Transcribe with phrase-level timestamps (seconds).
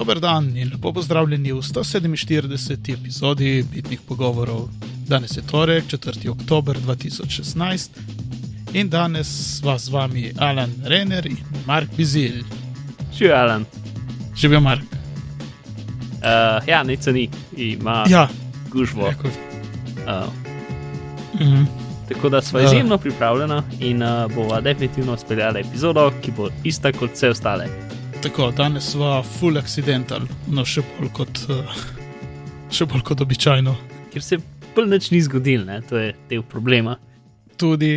[0.00, 2.92] Dober dan in lepo pozdravljeni v 147.
[2.92, 4.68] epizodi Bitnih pogovorov.
[5.08, 6.30] Danes je torek, 4.
[6.30, 7.88] oktober 2016
[8.72, 11.36] in danes vas z vami Alan Renner in
[11.66, 12.32] Mark Bizil.
[13.12, 13.64] Živijo, Alan.
[14.36, 14.82] Živijo, Mark.
[14.82, 18.28] Uh, ja, nič ni, ima Ja,
[18.72, 19.06] gužvo.
[19.06, 20.32] Uh,
[21.40, 21.64] mhm.
[22.08, 27.10] tako da smo izjemno pripravljeni in uh, bova definitivno speljala epizodo, ki bo ista kot
[27.12, 27.89] vse ostale.
[28.22, 30.20] Tako danes smo full accidental,
[30.52, 31.78] no še bolj kot, uh,
[32.74, 33.72] še bolj kot običajno.
[34.12, 34.38] Ker se
[34.76, 35.78] bolj nič ni zgodil, ne?
[35.88, 36.98] to je del problema.
[37.60, 37.94] Tudi,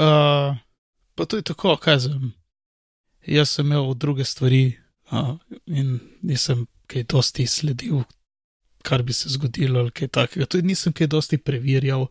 [0.00, 0.56] uh,
[1.14, 2.32] pa tudi tako, kaj sem.
[3.30, 4.66] Jaz sem imel druge stvari
[5.14, 5.36] uh,
[5.70, 8.02] in nisem kaj dosti sledil,
[8.84, 10.50] kar bi se zgodilo ali kaj takega.
[10.50, 12.08] Tudi nisem kaj dosti preverjal,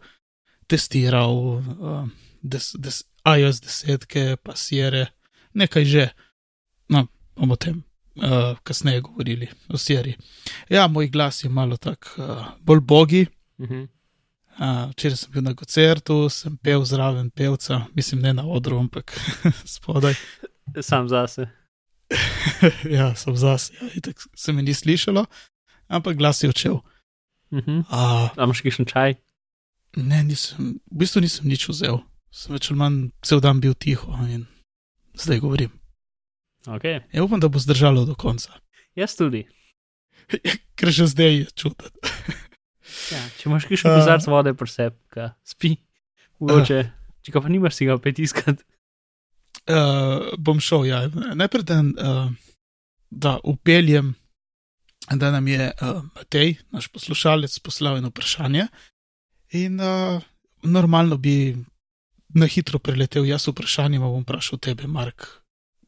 [0.71, 2.05] testiral, uh,
[2.41, 5.09] des, des, iOS desetke, pa sire,
[5.51, 6.13] nekaj že.
[7.35, 7.83] Bomo o tem
[8.15, 10.15] uh, kasneje govorili, o siri.
[10.69, 13.25] Ja, moj glas je malo tak, uh, bolj bogi.
[13.57, 13.87] Uh -huh.
[14.53, 19.19] Uh, včeraj sem bil na koncertu, sem pel zraven pevca, mislim, ne na odru, ampak
[19.75, 20.13] spodaj.
[20.81, 21.49] Sam zase.
[22.97, 25.25] ja, sem zase, ja, itak se mi ni slišalo,
[25.87, 26.73] ampak glas je odšel.
[26.73, 27.79] Uh -huh.
[27.79, 29.15] Uh, A imaš kakšen čaj?
[29.95, 32.01] ne, nisem, v bistvu nisem nič vzel,
[32.33, 34.45] sem več ali manj cel dan bil tiho in
[35.13, 35.71] zdaj govorim.
[36.67, 37.01] Okay.
[37.11, 38.59] Ja, upam, da bo zdržalo do konca,
[38.95, 39.47] Jaz tudi.
[40.77, 41.89] ker že zdaj je čudno.
[42.83, 43.95] Ja, če imaš kakšen Uh.
[43.97, 45.71] kozarc vode, presep, ga spi.
[46.37, 46.79] Mogoče,
[47.23, 48.61] če ga pa nimaš, si ga opet iskati.
[49.63, 50.99] Uh, bom šel, ja.
[51.09, 52.27] Najprej, da, uh,
[53.09, 54.11] da upeljem,
[55.09, 58.67] da nam je uh, Matej, naš poslušalec, poslal eno vprašanje.
[59.57, 60.19] In uh,
[60.67, 61.55] normalno bi
[62.35, 65.42] na hitro preletel jaz vprašanje, bom vprašal tebe, Mark,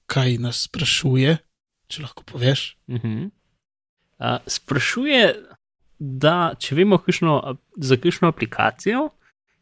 [0.05, 1.37] kaj nas sprašuje,
[1.87, 2.77] če lahko poveš.
[2.87, 3.29] Uh -huh.
[4.19, 5.35] uh, sprašuje,
[5.99, 9.09] da če vemo kakšno, za kakšno aplikacijo,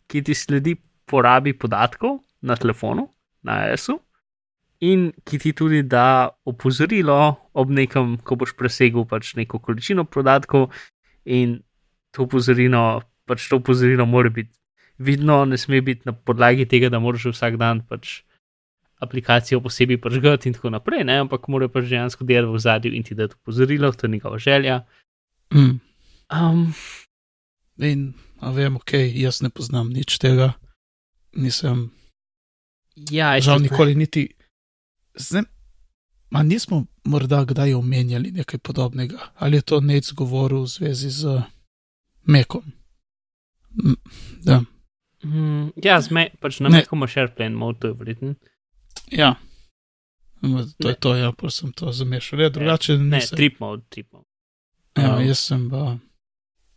[0.07, 3.07] ki ti sledi porabi podatkov na telefonu,
[3.43, 3.99] na IS-u,
[4.79, 10.71] in ki ti tudi da opozorilo ob nekem, ko boš presegel pač neko količino podatkov,
[11.25, 11.61] in
[12.11, 14.51] to opozorilo, pač to opozorilo mora biti
[14.97, 18.21] vidno, ne sme biti na podlagi tega, da moraš vsak dan pač
[19.03, 21.19] aplikacijo posebej pržgati in tako naprej, ne?
[21.25, 24.83] ampak mora pač dejansko delati v zadju in ti dati opozorilo, to je njegova želja.
[25.53, 25.79] Mm.
[26.31, 26.73] Um,
[27.77, 30.53] In a vem, ok, jaz ne poznam nič tega,
[31.33, 31.89] nisem
[33.09, 34.27] ja, žal nikoli niti.
[35.17, 35.41] Zdaj,
[36.29, 41.41] ma nismo morda kdaj omenjali nekaj podobnega, ali je to nec govoril v zvezi z
[42.29, 42.63] Mekom.
[44.45, 44.61] Da,
[45.23, 46.83] Mm, ja, zme, pač na Ne.
[46.83, 48.35] Macu imaš Airplane mode, to je vreten.
[49.11, 49.35] Ja.
[50.43, 50.99] M, To je Ne.
[50.99, 52.41] to, ja, pa sem to zamešal.
[52.41, 53.35] Ja, drugače Ne, nisem.
[53.37, 54.25] trip mode, trip mode.
[54.97, 55.97] Ja, jaz sem pa.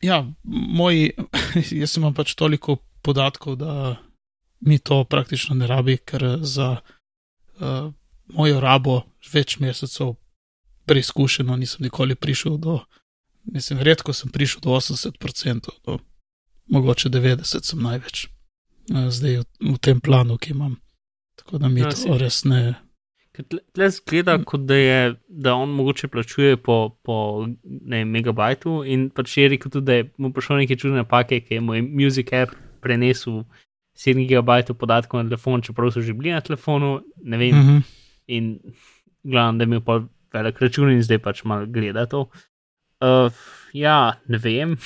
[0.03, 1.11] Ja, moj,
[1.83, 3.97] jaz imam pač toliko podatkov, da
[4.61, 6.77] mi to praktično ne rabi, ker za
[7.61, 7.93] uh,
[8.29, 10.15] mojo rabo več mesecev
[10.87, 12.79] preizkušeno nisem nikoli prišel do,
[13.45, 15.99] mislim, redko sem prišel do 80%, do,
[16.67, 18.27] mogoče 90% sem največ.
[18.91, 19.45] Uh, zdaj v,
[19.75, 20.77] v tem planu, ki imam.
[21.47, 22.75] Tako da mi to saj- res ne.
[23.37, 29.35] Tle- zgleda, kot da, je, da on mogoče plačuje po, po ne, megabajtu in pač
[29.37, 32.55] je rekel tudi, da je mu prišel neke čudne napake, ki je moj Music app
[32.81, 33.45] prenesel
[33.93, 37.83] 7 gigabajtov podatkov na telefon, čeprav so že bili na telefonu, ne vem, Uh -huh.
[38.27, 38.59] in
[39.23, 40.01] glavno, da je imel pa
[40.33, 42.29] velik račun in zdaj pač malo gleda to.
[43.01, 43.33] Uh,
[43.73, 44.77] ja, ne vem.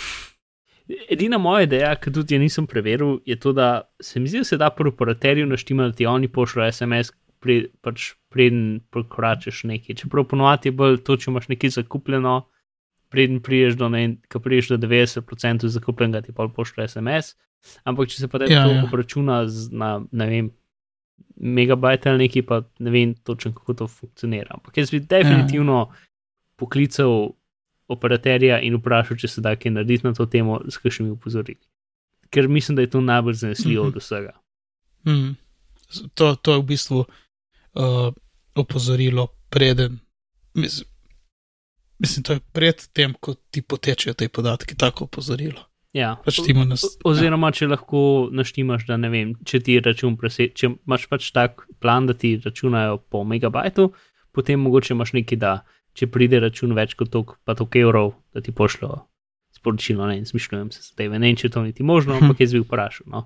[1.10, 4.44] Edina moja ideja, ki tudi je nisem preveril, je to, da se mi zdi, da
[4.44, 9.96] se da operaterju naštimati, da ti oni pošljajo SMS, pre, pač preden prekoračiš nekaj.
[10.02, 12.34] Čeprav ponovadi je bolj to, če imaš nekaj zakupljeno,
[13.10, 14.04] preden priješ do, ne,
[14.42, 17.34] priješ do 90% zakupljenega, ti pa pošljajo SMS.
[17.84, 18.84] Ampak če se pa te Ja, to ja.
[18.86, 20.52] obračuna z, na, ne vem,
[21.40, 24.56] megabajt ali nekaj, pa ne vem točno, kako to funkcionira.
[24.56, 25.90] Ampak jaz bi definitivno
[26.60, 27.32] poklical
[27.90, 31.58] operaterja in vprašal, če se da kaj narediti na to temo, s kakšnimi upozorili.
[32.30, 33.88] Ker mislim, da je to najbolj zanesljivo Mhm.
[33.88, 34.32] od vsega.
[35.04, 35.32] Mm.
[36.14, 38.12] To, to je v bistvu uh,
[38.54, 39.98] opozorilo, preden.
[40.54, 40.86] Mislim,
[41.98, 45.66] mislim, to je pred tem, ko ti potečejo te podatki, tako opozorilo.
[45.92, 46.16] Ja.
[46.24, 46.84] Pač nas.
[46.84, 48.00] O- Oziroma, če lahko
[48.30, 52.36] naštimaš, da ne vem, če ti račun preseže, če imaš pač tak plan, da ti
[52.36, 53.88] računajo po megabajtu,
[54.30, 55.56] potem mogoče imaš neki, da
[55.98, 59.02] če pride račun več kot tok, pa tok evrov, da ti pošljajo
[59.60, 61.18] sporočilo, ne, in zmišljujem se zadeve.
[61.18, 63.08] Ne vem, če to niti možno, ampak jaz bi vprašal.
[63.12, 63.24] No.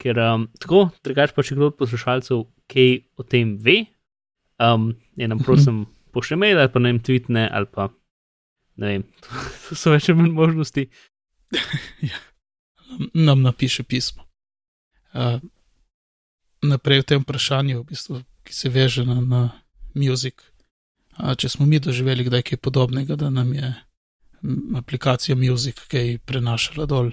[0.00, 3.84] Ker um, tako, drugače pa če kdo od poslušalcev kaj o tem ve,
[4.62, 5.84] um, je nam prosim
[6.14, 7.90] pošlje mail ali pa ne vem, tweetne ali pa
[8.78, 9.04] ne vem,
[9.68, 10.88] to so več ali manj možnosti.
[13.28, 14.24] nam napiše pismo.
[15.12, 15.38] Uh,
[16.62, 19.42] naprej v tem vprašanju, v bistvu, ki se veže na, na
[19.94, 20.42] muzik.
[21.18, 23.72] Če smo mi doživeli kdaj kaj podobnega, da nam je
[24.78, 27.10] aplikacija Music kaj prenašala dol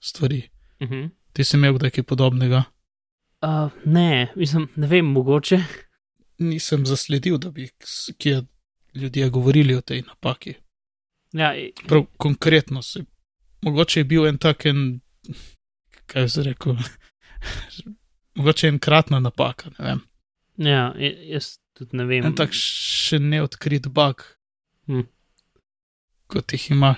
[0.00, 0.42] stvari.
[0.80, 1.10] Uh -huh.
[1.32, 2.64] Ti si imel kdaj kaj podobnega?
[3.42, 5.60] Uh, ne, mislim, ne vem, mogoče.
[6.38, 7.68] Nisem zasledil, da bi
[8.18, 8.42] kje
[8.94, 10.54] ljudje govorili o tej napaki.
[11.32, 11.54] Ja,
[11.88, 13.04] Prav konkretno se.
[13.62, 15.00] Mogoče je bil en tak en,
[16.06, 16.76] kaj se rekel,
[18.36, 20.00] mogoče enkratna napaka, ne vem.
[20.56, 22.24] ja, jaz tudi ne vem.
[22.24, 24.22] En tak še neodkrit bug,
[24.86, 25.02] Hm.
[26.26, 26.94] kot jih ima.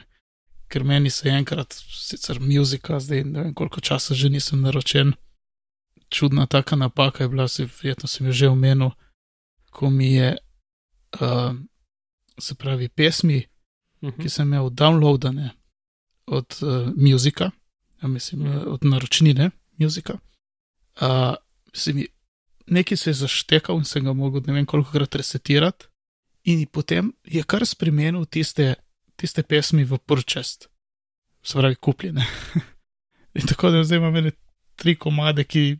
[0.68, 5.14] Ker meni se je enkrat, sicer muzika, zdaj ne vem koliko časa že nisem naročen.
[6.10, 8.90] Čudna taka napaka je bila, se, verjetno sem jo že omenil,
[9.70, 10.36] ko mi je,
[11.20, 11.52] uh,
[12.38, 13.44] se pravi, pesmi,
[14.02, 14.22] Mhm.
[14.22, 15.50] ki sem imel downloadane
[16.26, 17.50] od uh, muzika,
[18.02, 18.56] ja, mislim, Mhm.
[18.58, 20.18] uh, od naročnine muzika.
[21.00, 21.34] Uh,
[21.72, 22.06] se mi
[22.68, 25.86] nekaj se je zaštekal in sem ga mogel ne vem koliko krat resetirati,
[26.44, 28.74] in potem je kar spremenil tiste,
[29.16, 30.68] tiste pesmi v purchest,
[31.42, 32.26] se pravi, kupljene.
[33.38, 34.32] in tako da zdaj imam ene
[34.76, 35.78] tri komade, ki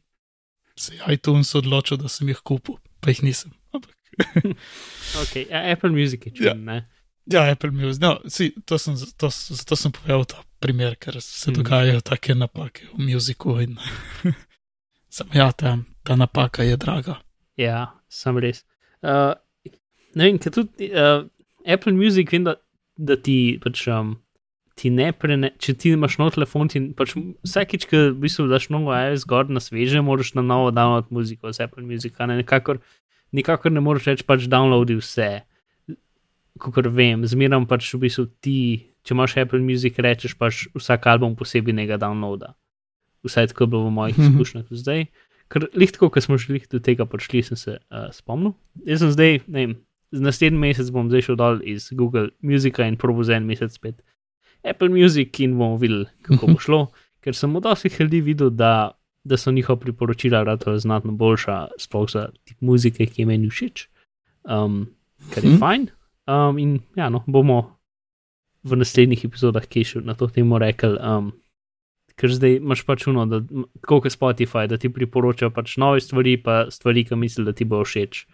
[0.76, 3.52] se je iTunes odločil, da sem jih kupil, pa jih nisem.
[3.72, 3.94] Ampak,
[5.22, 6.52] Okay, ja, Apple Music je Ja.
[6.52, 6.88] čudno, ne?
[7.26, 8.00] Ja, Apple Music.
[8.00, 11.56] No, si, to sem, to, zato sem povedal ta primer, ker se Mhm.
[11.56, 13.60] dogajajo take napake v muziku.
[13.60, 13.76] In,
[15.08, 17.18] Samo ja, ta, ta napaka je draga.
[17.60, 18.62] Ja, sem res.
[19.04, 19.34] Uh,
[20.16, 21.26] ne vem, ker tudi uh,
[21.68, 22.56] Apple Music vem, da,
[22.96, 23.84] da ti pač.
[23.92, 24.16] Um,
[24.78, 28.68] Ti ne prene, če ti imaš nov telefon, ti pač vsakič, ki v bistvu daš
[28.70, 32.36] novo iOS gor na sveže, moraš na novo download muziko z Apple Music, a ne
[32.38, 32.78] nekakor,
[33.34, 35.42] nikakor ne moreš reči pač downloadi vse.
[36.62, 38.54] Kakor vem, zmeram pač v bistvu ti,
[39.02, 42.54] če imaš Apple Music, rečeš pač vsak album posebej nekaj downloada.
[43.26, 44.26] Vsaj tako je bilo v mojih Mhm.
[44.30, 45.08] izkušnjah do zdaj.
[45.48, 48.52] Ker lihtko, ko smo šli do tega prišli, sem se uh, spomnil.
[48.84, 49.72] Jaz sem zdaj, ne vem,
[50.12, 54.02] naslednji mesec bom zdaj šel dol iz Google Musica in probo za en mesec spet
[54.64, 56.80] Apple Music in bomo videli, kako bo šlo.
[57.24, 58.92] Ker sem od vseh ljudi videl, da,
[59.24, 63.88] da so njihova priporočila rado znatno boljša, sploh za tip muzike, ki je meni všeč.
[64.44, 64.86] Um,
[65.34, 65.58] kar je Mhm.
[65.58, 65.88] fajn.
[66.28, 67.78] Um, in ja, no, bomo
[68.64, 70.98] v naslednjih epizodah, ki še na to temo rekli.
[71.00, 71.32] Um,
[72.18, 73.38] ker zdaj imaš pač uno, da
[73.80, 77.64] tako kot Spotify, da ti priporoča pač nove stvari, pa stvari, ki misliš, da ti
[77.64, 78.26] bo všeč.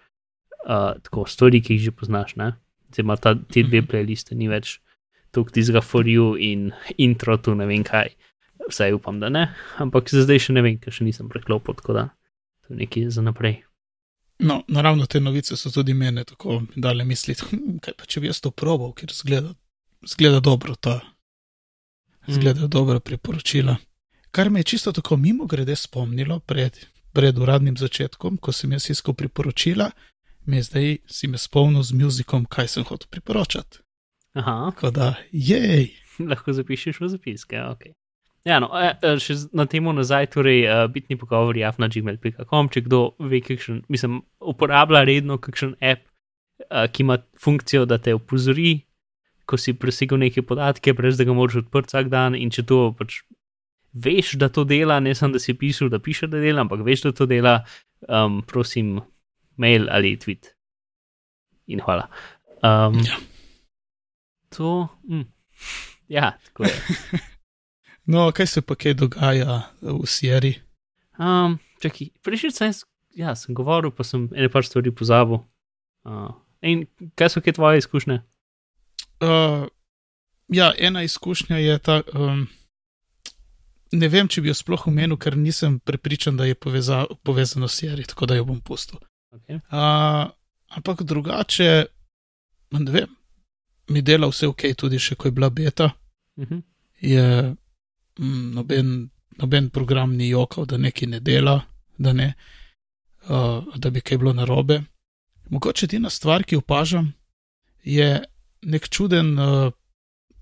[0.65, 2.37] Uh, tako stvari, ki jih že poznaš.
[2.37, 2.55] ne.
[2.89, 3.87] Zdaj ima ta, te dve Mhm.
[3.87, 4.81] playliste, ni več
[5.33, 8.15] tok tizga for you in intro tu ne vem kaj.
[8.71, 11.93] Vsaj upam, da ne, ampak za zdaj še ne vem, ker še nisem preklopil, tako
[11.93, 12.05] da
[12.65, 13.63] to je nekaj za naprej.
[14.41, 17.43] No, naravno te novice so tudi mene tako dale misliti,
[17.85, 19.53] kaj pa če bi jaz to probal, ker zgleda,
[20.07, 21.01] zgleda dobro ta,
[22.29, 23.77] zgleda dobro priporočila.
[24.31, 26.79] Kar me je čisto tako mimo grede spomnilo pred,
[27.13, 29.91] pred uradnim začetkom, ko sem jaz iskal priporočila,
[30.47, 33.79] me zdaj si me spomnil z muzikom, kaj sem hotel priporočati.
[34.35, 35.93] Aha, Tako da, jej,
[36.31, 37.87] lahko zapišeš v zapiske, ok.
[38.45, 42.83] Ja, no, e, e, še na temo nazaj, torej uh, bitni pogovori, afna gmail.com, če
[42.85, 46.05] kdo ve, kakšen, mislim, uporablja redno kakšen app,
[46.65, 48.85] ki ima funkcijo, da te opozori,
[49.47, 52.79] ko si presegel neke podatke, brez da ga moraš odprti vsak dan in če to
[52.99, 53.21] pač
[53.95, 57.07] veš, da to dela, ne samo da si pisal, da piše, da dela, ampak veš,
[57.07, 57.61] da to dela,
[58.09, 58.99] um, prosim,
[59.57, 60.55] mail ali tweet.
[61.67, 62.09] In hvala.
[62.63, 63.21] Um, Ja.
[64.57, 65.27] To, mm,
[66.09, 66.75] ja, tako je.
[68.13, 70.55] no, kaj se pa kaj dogaja v Sierri?
[71.19, 72.75] Um, čakaj, prejšnji sem,
[73.19, 75.43] ja, sem govoril, pa sem ene par stvari pozabil.
[76.07, 76.31] Uh,
[76.63, 76.87] in
[77.19, 78.21] kaj so kje tvoje izkušnje?
[79.21, 79.67] Uh,
[80.49, 82.03] ja, ena izkušnja je ta.
[82.15, 82.47] Um,
[83.93, 87.79] ne vem, če bi jo sploh omenil, ker nisem prepričan, da je poveza, povezano s
[87.81, 88.99] Sierri, tako da jo bom pustil.
[89.35, 89.61] Okay.
[89.71, 90.31] Uh,
[90.77, 91.87] ampak drugače,
[92.75, 93.11] ne vem,
[93.89, 95.93] mi dela vse ok, tudi še ko je bila beta,
[96.37, 96.63] Uh -huh.
[97.01, 97.55] je
[98.19, 101.61] mm, noben, noben program ni jokal, da nekaj ne dela,
[101.99, 102.35] da, ne,
[103.29, 104.83] uh, da bi kaj bilo narobe.
[105.51, 107.13] Mogoče edina stvar, ki opažam,
[107.85, 108.25] je
[108.65, 109.73] nek čuden uh,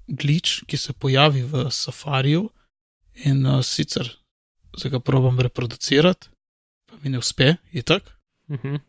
[0.07, 2.49] glitch, ki se pojavi v safariju
[3.25, 4.09] in uh, sicer
[4.79, 6.29] se ga probam reproducirati,
[6.87, 8.11] pa mi ne uspe, je tako.
[8.49, 8.81] Uh -huh.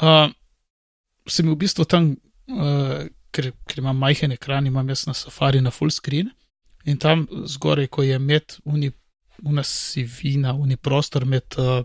[0.00, 0.32] Uh,
[1.26, 5.60] se mi v bistvu tam, uh, ker, ker imam majhen ekran, imam jaz na safari
[5.60, 6.30] na full screen
[6.84, 8.92] in tam zgoraj, ko je med uni,
[9.42, 11.84] una sivina, uni prostor med uh,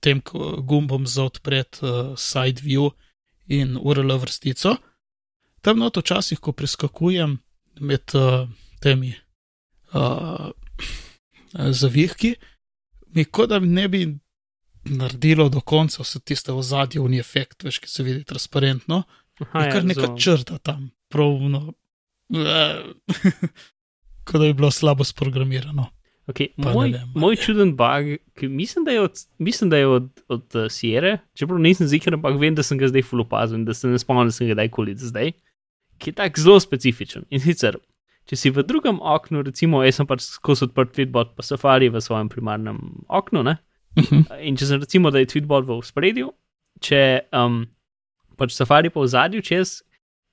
[0.00, 0.22] tem
[0.62, 2.90] gumbom za odpret uh, side view
[3.46, 4.76] in URL vrstico.
[5.60, 7.38] Tam not včasih, ko preskakujem
[7.80, 8.48] med uh,
[8.80, 9.12] temi
[9.92, 10.50] uh,
[11.52, 12.34] zavihki,
[13.14, 14.04] mi kot da ne bi
[14.84, 19.02] naredilo do konca vse tiste ozadjevni efekt, veš, ki se vidi transparentno.
[19.40, 20.18] Aha, Je kar neka razumem.
[20.20, 21.72] črta tam, pravno.
[24.24, 25.86] Kot da je bilo slabo sprogramirano.
[26.26, 27.12] Okay, Pa moj, vem.
[27.14, 28.06] moj čuden bug,
[28.38, 32.14] ki mislim, da je od, mislim, da je od, od uh, Sierra, čeprav nisem ziger,
[32.14, 34.46] ampak vem, da sem ga zdaj full opazil in da se ne spomnim, da sem
[34.46, 35.32] ga kdajkoli zdaj,
[36.00, 37.26] ki je tak zelo specifičen.
[37.30, 37.76] In sicer,
[38.28, 42.00] če si v drugem oknu, recimo, jaz sem pač skozi odprt Tweetbot pa Safari v
[42.02, 42.78] svojem primarnem
[43.08, 43.58] oknu, ne?
[43.98, 44.24] Mhm.
[44.46, 46.32] In če sem recimo, da je Tweetbot v spredju,
[46.80, 47.02] če
[47.36, 47.64] um,
[48.40, 49.80] pač Safari pa v zadju čez,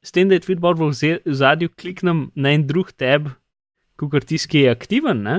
[0.05, 0.93] s tem, da je Tweetbot v
[1.35, 3.31] zadju, kliknem na en drug tab,
[3.97, 5.37] kot tisti, ki je aktiven, ne?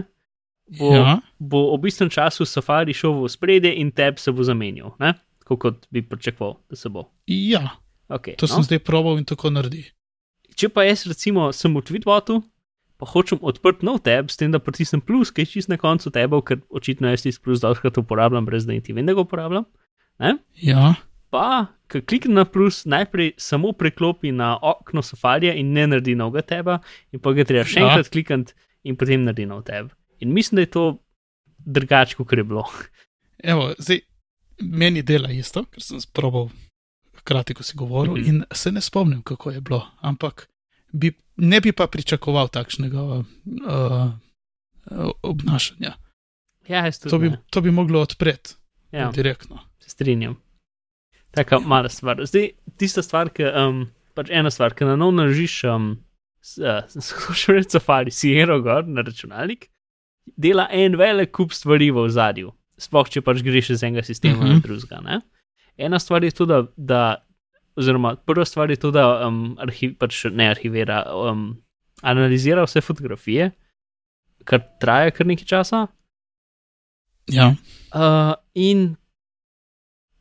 [0.68, 4.92] bo, Ja, bo v bistvu času Safari šel v spredje in tab se bo zamenjal,
[5.00, 5.14] ne?
[5.40, 7.08] tako kot bi pričakoval, da se bo.
[7.24, 9.84] ja, Okay, to sem zdaj probal in tako naredi.
[10.58, 12.40] Če pa jaz recimo sem v Tweetbotu,
[12.98, 16.10] pa hočem odprt nov tab, s tem, da pritisnem plus, ki je čist na koncu
[16.10, 19.68] tabov, ker očitno jaz tisti plus dolžkrat uporabljam, brez da niti vem, da ga uporabljam.
[20.18, 20.34] Ja,
[21.30, 26.42] Pa, ko kliknem na plus, najprej samo preklopi na okno Safarija in ne naredi novega
[26.56, 26.78] teba,
[27.12, 27.90] in pa ga treba še Ja.
[27.90, 28.54] enkrat klikniti
[28.88, 29.90] in potem naredi nov tab.
[30.24, 30.84] In mislim, da je to
[31.58, 32.64] drugače, kot je bilo.
[33.44, 34.00] evo, zdaj
[34.58, 36.48] meni dela isto, ker sem probal
[37.28, 38.20] hkrati, ko si govoril, Mhm.
[38.22, 38.28] mhm.
[38.30, 39.84] in se ne spomnim, kako je bilo.
[40.00, 40.48] Ampak
[40.90, 43.24] bi, ne bi pa pričakoval takšnega uh,
[45.22, 45.92] obnašanja.
[46.68, 47.38] Ja, To bi, ne.
[47.50, 48.54] to bi moglo odpreti
[48.92, 49.58] ja, direktno.
[49.80, 50.36] se strinjam.
[51.30, 52.20] Taka mala stvar.
[52.24, 55.98] Zdaj, tista stvar, ki, um, pač ena stvar, ki na nov naložiš, um,
[57.34, 59.68] še reči Safari, Sierra gor na računalnik,
[60.36, 62.52] dela en velik kup stvari v zadju.
[62.78, 64.48] Sploh, če pač greš iz enega sistema uh -huh.
[64.48, 64.62] na Mhm.
[64.62, 65.20] drugega.
[65.78, 67.02] Ena stvar je to, da, da
[67.78, 71.52] oziroma prva stvar je to, da um, arhiv, pač ne arhivira, um,
[72.02, 73.50] analizira vse fotografije,
[74.44, 75.86] kar traja kar nekaj časa.
[77.28, 77.52] Ja,
[77.88, 78.96] Uh, in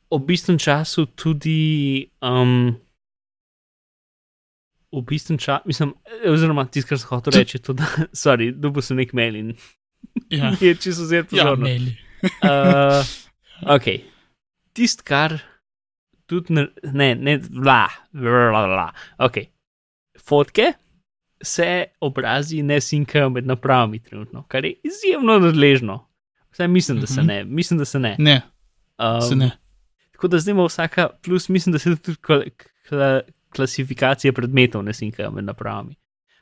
[0.07, 2.77] v bistvu času tudi, um,
[4.91, 5.91] v bistvu času, mislim,
[6.31, 7.89] oziroma tisto, kar sem hotel reči, je to, da,
[8.23, 9.49] sorry, dobil sem nek mail in
[10.31, 10.53] ja.
[10.63, 11.67] je čisto zelo ja pozorno.
[11.67, 11.97] maili.
[12.23, 13.03] Uh,
[13.75, 13.87] ok,
[14.77, 15.39] tisto, kar
[16.29, 18.87] tudi ne, ne, ne, bla, bla, bla, bla.
[19.19, 19.37] ok.
[20.19, 20.73] Fotke
[21.41, 21.69] se
[22.01, 25.99] obrazi ne sinkajo med napravami trenutno, kar je izjemno nadležno.
[26.51, 27.27] Vsaj mislim, da se Mhm.
[27.27, 28.15] ne, mislim, da se ne.
[28.19, 28.41] Ne,
[28.99, 29.51] Um, se ne.
[30.11, 32.41] Tako da zdaj ima vsaka, plus mislim, da se tudi kla,
[32.89, 35.95] kla, klasifikacije predmetov ne sinkajo med napravami.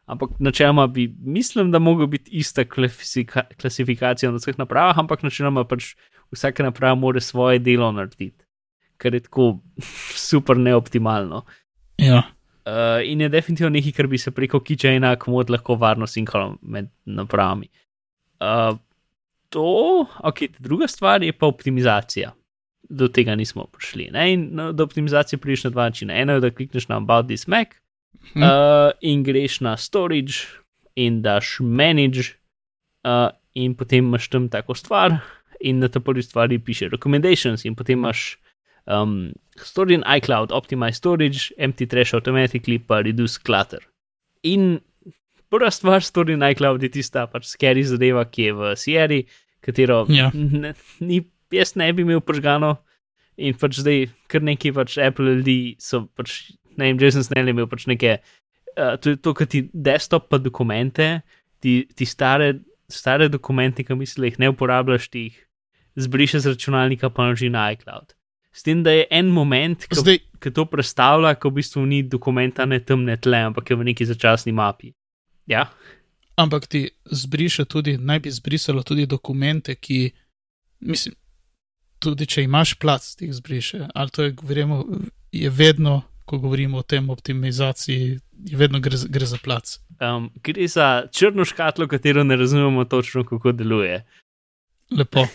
[0.06, 5.64] Ampak načeloma bi, mislim, da mogo biti ista klasifika, klasifikacija na vseh napravah, ampak načeloma
[5.68, 5.96] pač
[6.32, 8.46] vsaka naprava mora svoje delo narediti,
[8.98, 9.60] kar je tako
[10.30, 11.46] super neoptimalno.
[11.98, 12.24] Ja,
[12.66, 16.56] Uh, in je definitivno nekaj, kar bi se preko kiča enak mod lahko varno sinkalo
[16.62, 17.68] med napravami.
[18.42, 18.78] Uh,
[19.54, 22.32] to, ok, druga stvar je pa optimizacija.
[22.90, 24.08] Do tega nismo prišli.
[24.12, 24.34] Ne?
[24.34, 26.18] In no, do optimizacije prideš na dva načina.
[26.18, 27.78] Eno je, da klikneš na About this Mac
[28.34, 28.44] Hm.
[28.44, 30.48] uh, in greš na Storage
[30.96, 32.36] in daš Manage,
[33.04, 35.20] uh, in potem imaš tam tako stvar,
[35.60, 38.38] in na tej prvi stvari piše Recommendations, in potem imaš
[38.86, 43.80] um, Store in iCloud, Optimize Storage, Empty Trash Automatically, pa Reduce Clutter.
[44.44, 44.80] In
[45.50, 49.22] prva stvar Store in iCloud je tista pač scary zadeva, ki je v Sierra,
[49.66, 50.30] katero Ja.
[50.34, 52.78] ne, ni, jaz ne bi imel pržgano.
[53.38, 57.56] In pač zdaj, kar neki pač Apple ljudi so pač, ne vem, Jason Snell je
[57.56, 58.20] imel pač neke,
[58.78, 61.20] uh, to je to, kar ti desktop pa dokumente,
[61.60, 65.42] ti, ti stare, stare dokumente, ki misliš, da jih ne uporabljaš, ti jih
[65.96, 68.14] zbriše z računalnika pa naloži na iCloud.
[68.56, 72.04] S tem, da je en moment, ko, zdaj, ki to predstavlja, ko v bistvu ni
[72.08, 74.94] dokumenta ne temne tle, ampak je v neki začasni mapi.
[75.48, 75.68] Ja,
[76.40, 80.08] ampak ti zbriše tudi, naj bi zbrisalo tudi dokumente, ki,
[80.88, 81.16] mislim,
[82.00, 83.90] tudi če imaš plac, ti jih zbriše.
[83.94, 84.86] Ali to je, govorimo,
[85.36, 88.20] je vedno, ko govorimo o tem optimizaciji,
[88.52, 89.80] je vedno gre, gre za plac.
[90.00, 94.06] um, gre za črno škatlo, katero ne razumemo točno, kako deluje.
[94.92, 95.28] Lepo.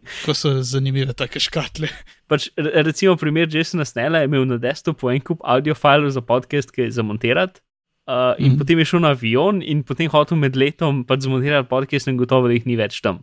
[0.24, 1.88] Ko so zanimive take škatle.
[2.30, 6.20] Pač, re- recimo, primer Jasona Snella je imel na desktopu en kup audio filev za
[6.20, 7.60] podcast, ki je zamontirati.
[8.08, 8.48] Uh, in mm.
[8.52, 8.58] Mhm.
[8.58, 12.48] potem je šel na avion in potem hotel med letom pač zmontirati podcast, in gotovo,
[12.50, 13.22] da jih ni več tam.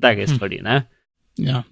[0.00, 0.34] Take Hm.
[0.34, 0.82] stvari, ne?
[1.40, 1.62] Ja,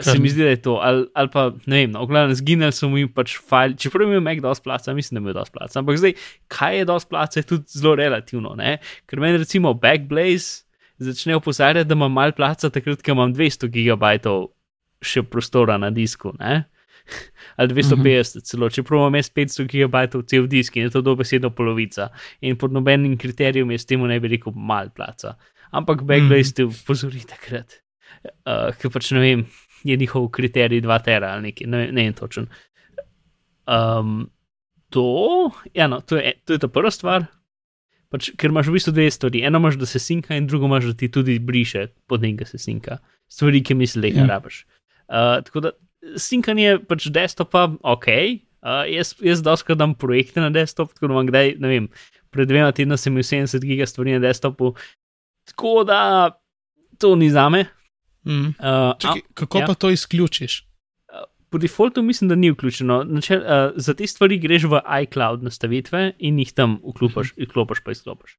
[0.00, 2.88] Se mi zdi, da je to, ali, ali pa ne vem, no, glavno, zginili so
[2.88, 5.52] mu jim pač file, čeprav je imel Mac dosti placa, mislim, da je imel dosti
[5.52, 5.78] placa.
[5.82, 6.14] Ampak zdaj,
[6.48, 8.78] kaj je dosti placa, je tudi zelo relativno, ne?
[9.06, 10.64] Ker meni recimo Backblaze
[11.02, 14.50] začne opozarjati, da imam malo placa, takrat, ko imam 200 gigabajtov
[15.02, 16.62] še prostora na disku, ne?
[17.58, 22.10] ali 250, celo če imam 500 GB cel disk in je to dobesedno polovica.
[22.40, 25.36] In pod nobenim kriterijem je s tem ne bi rekel mal placa.
[25.72, 27.80] Ampak Backblaze ste upozorili takrat,
[28.44, 29.46] uh, ker pač ne vem,
[29.88, 32.48] je njihov kriterij 2 tera ali nekaj, ne, ne vem točen.
[33.66, 34.28] Um,
[34.92, 37.24] to, ja, no, to, je, to je ta prva stvar.
[38.12, 39.40] Pač, ker imaš v bistvu dve stvari.
[39.48, 42.60] Eno imaš, da se sinka, in drugo imaš, da ti tudi briše, potem, ko se
[42.60, 42.98] sinka.
[43.32, 44.30] Stvari, ki misliš, da jih ne ja.
[44.34, 44.62] rabiš.
[45.08, 45.72] Uh, tako da
[46.20, 48.08] sinkanje pač desktopa, ok.
[48.62, 51.88] Uh, jaz jaz doskrat dam projekte na desktop, tako da vam kdaj, ne vem,
[52.34, 54.74] pred dvema tedna sem imel 70 giga stvari na desktopu,
[55.50, 56.02] tako da
[57.02, 57.64] to ni za me.
[58.28, 58.54] Mm.
[58.54, 59.66] Uh, Čaki, kako ja.
[59.66, 60.60] pa to izključiš?
[61.52, 63.02] Po defaultu mislim, da ni vključeno.
[63.04, 67.50] Načel, uh, za te stvari greš v iCloud nastavitve in jih tam vklopiš, mhm.
[67.50, 68.38] vklopiš pa izklopiš.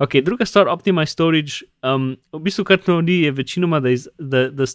[0.00, 1.64] Ok, druga stvar, Optimize Storage.
[1.84, 4.68] Um, v bistvu, kar to ni, je večinoma, da, iz, da, da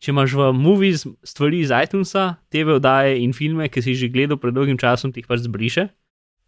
[0.00, 4.12] če imaš v movies stvari iz iTunesa, TV oddaje in filme, ki si jih že
[4.12, 5.88] gledal pred dolgim časom, ti jih pač zbriše.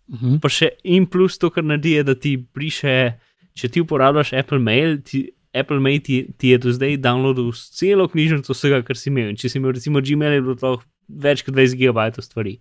[0.08, 0.34] Uh mhm.
[0.34, 0.40] -huh.
[0.40, 3.18] Pa še in plus to, kar naredi, je, da ti briše,
[3.54, 8.08] če ti uporabljaš Apple Mail, ti, Apple Mail ti, ti je do zdaj downloadil celo
[8.12, 9.32] knjižnico vsega, kar si imel.
[9.32, 10.76] In če si imel recimo Gmail, je bilo to
[11.08, 12.58] več kot 20 GB stvari.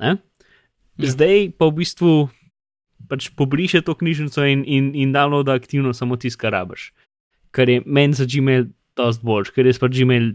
[0.00, 0.16] Ne?
[0.96, 1.10] Ja.
[1.12, 2.12] Zdaj pa v bistvu
[3.10, 6.90] pač pobriše to knjižnico in, in, in downloada aktivno samo tisto, kar rabiš.
[7.54, 10.32] Kar je meni za Gmail dosti boljš, ker res pa Gmail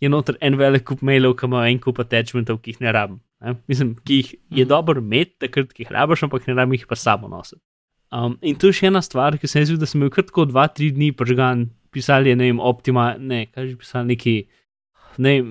[0.00, 3.20] je noter en velik kup mailov, ki ima en kup attachmentov, ki jih ne rabim.
[3.44, 3.56] Ne?
[3.70, 4.68] Mislim, ki jih je mm.
[4.68, 7.62] dobro imeti, takrat, ki jih rabiš, ampak ne rabim jih pa samo nositi.
[8.14, 10.26] Um, in to je še ena stvar, ki sem jaz videl, da sem imel kar
[10.28, 14.34] tako dva, tri dni požgan, pisali ne vem, optima, ne, kaj že pisali, neki,
[15.24, 15.50] ne vem,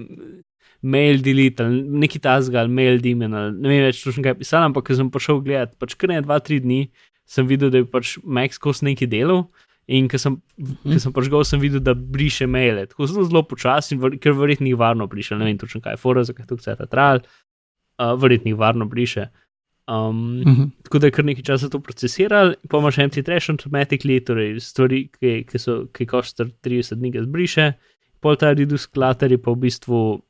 [0.85, 4.69] mail delete ali neki tasga ali mail dimen ali ne vem več točno kaj pisali,
[4.69, 6.83] ampak ker sem prišel gledat, pač kar ne dva, tri dni,
[7.25, 9.47] sem videl, da je pač Max kos neki delal.
[9.85, 10.97] In ker sem, mm.
[10.97, 15.05] sem gol, sem videl, da briše maile, tako zelo, zelo počasi, ker verjetno jih varno
[15.05, 17.21] briše, ne vem točno kaj je, fora, zakaj to vse ta trajal,
[18.01, 19.27] uh, verjetno jih varno briše.
[19.87, 20.69] Um, uh -huh.
[20.83, 25.09] Tako da je kar nekaj časa to procesiral, pa imaš empty trash automatically, torej stvari,
[25.19, 27.73] ki, ki, so, ki koštar 30 dni, zbriše,
[28.19, 30.21] pol ta redus klater je pa v bistvu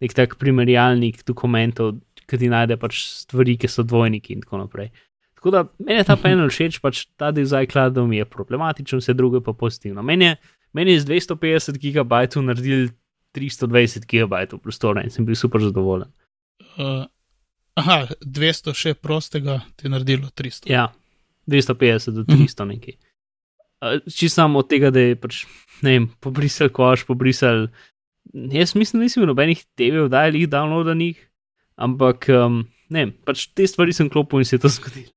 [0.00, 4.90] nek tak primerjalnik dokumentov, ki ti najde pač stvari, ki so dvojniki in tako naprej.
[5.34, 6.22] Tako da meni je ta mhm.
[6.24, 10.02] panel všeč, pač ta del z iCloudom je problematičen, vse drugo pa pozitivno.
[10.02, 10.36] Meni je,
[10.72, 12.88] meni je z 250 GB naredil
[13.36, 16.08] 320 GB prostora in sem bil super zadovoljen.
[16.76, 17.04] Uh,
[17.80, 20.68] Aha, 200 še prostega ti je naredilo 300.
[20.68, 20.90] Ja,
[21.48, 22.74] 250 do 300 mhm.
[22.74, 22.98] nekaj.
[24.14, 25.42] Če samo od tega, da je pač,
[25.82, 27.66] ne vem, pobrisal koš, pobrisal.
[28.32, 31.18] Jaz mislim, da nisem imel nobenih TV vdajal, downloadanih,
[31.82, 32.62] ampak um,
[32.94, 35.10] ne, pač te stvari sem klopil in se je to zgodilo.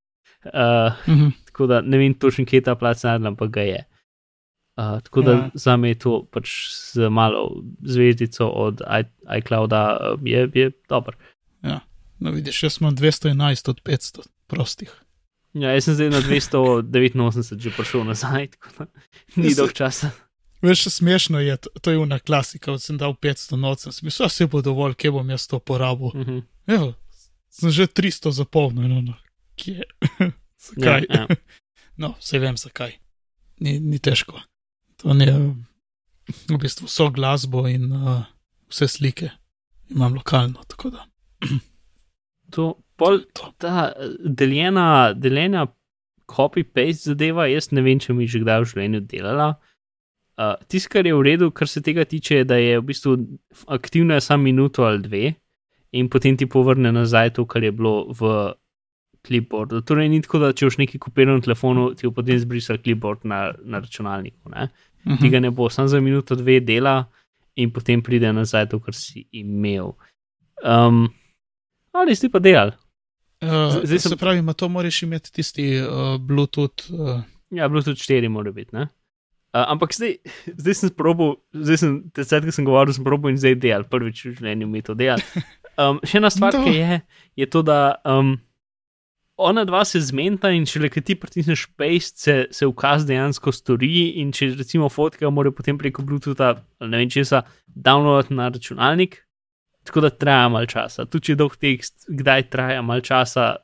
[0.46, 1.30] Uh, -huh.
[1.46, 3.84] Tako da ne vem točno, kje je ta plac najdel, ampak ga je.
[4.76, 5.50] Uh, tako da ja.
[5.54, 6.48] za me je to pač
[6.92, 8.82] z malo zvezdico od
[9.38, 11.16] iClouda, je, je dobro.
[11.62, 11.80] Ja.
[12.18, 14.92] No, vidiš, jaz imam 211 od 500 prostih.
[15.54, 18.86] Ja, jaz sem zdaj na 289 že prišel nazaj, tako da
[19.36, 20.10] ni dolg časa.
[20.62, 24.46] Veš, smešno je, to je una klasika, da sem dal 500 noč, sem mislil, vse
[24.46, 26.06] bo dovolj, kje bom jaz to porabil.
[26.06, 26.42] Uh -huh.
[26.66, 26.94] Evo,
[27.50, 29.14] sem že 300 zapolnil, no, no.
[29.56, 29.82] kje.
[30.66, 31.06] zakaj?
[31.08, 31.36] Ja, ja.
[32.02, 32.98] no, vse vem zakaj.
[33.60, 34.40] Ni, ni težko.
[34.96, 35.54] To je
[36.48, 38.24] v bistvu vso glasbo in uh,
[38.68, 39.30] vse slike
[39.88, 41.06] imam lokalno, tako da.
[42.50, 43.20] to, pol,
[43.58, 43.92] ta
[44.24, 45.66] deljena, deljena
[46.30, 49.48] copy-paste zadeva, jaz ne vem, če mi že kdaj v življenju delala.
[50.36, 53.16] Uh, Tisto, kar je v redu, kar se tega tiče, je, da je v bistvu
[53.72, 55.24] aktivna samo minuto ali dve,
[55.96, 58.32] in potem ti povrne nazaj to, kar je bilo v
[59.26, 59.80] clipboardu.
[59.86, 63.24] Torej, ni tako, da če už nekaj kopiraš na telefonu, ti bo potem zbrisal clipboard
[63.24, 64.50] na, na računalniku.
[64.52, 64.68] Ne?
[65.06, 65.20] Uh -huh.
[65.22, 67.06] Tega ne bo, samo za minuto, dve dela,
[67.56, 69.94] in potem pride nazaj to, kar si imel.
[70.62, 71.08] Um,
[72.00, 72.74] ali si pa delal.
[73.44, 74.12] Uh, zdaj sem...
[74.14, 76.88] Se pravi, ima to moraš imeti tisti uh, Bluetooth.
[76.90, 77.20] Uh...
[77.50, 78.76] Ja, Bluetooth 4 mora biti.
[78.76, 78.86] Uh,
[79.52, 80.16] ampak zdaj,
[80.56, 84.24] zdaj sem probil, zdaj sem te sedke sem govoril, sem probil in zdaj delal, prvič
[84.26, 85.22] v življenju mi to delal.
[85.76, 86.94] Um, še ena stvar, ki je,
[87.36, 88.30] je to, da um,
[89.36, 94.06] ona dva se zmenta in če le ti pritisneš paste, se, se ukaz dejansko stori
[94.22, 96.54] in če recimo fotke mora potem preko Bluetootha,
[96.88, 99.20] ne vem česa, downloaditi na računalnik,
[99.86, 101.06] tako da traja malo časa.
[101.06, 103.56] Tudi če je dolg tekst, kdaj traja malo časa,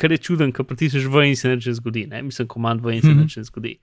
[0.00, 2.22] kar je čuden, ker pritisneš v in se neče zgodi, ne?
[2.24, 3.48] mislim, komand v in se neče mhm.
[3.50, 3.74] zgodi.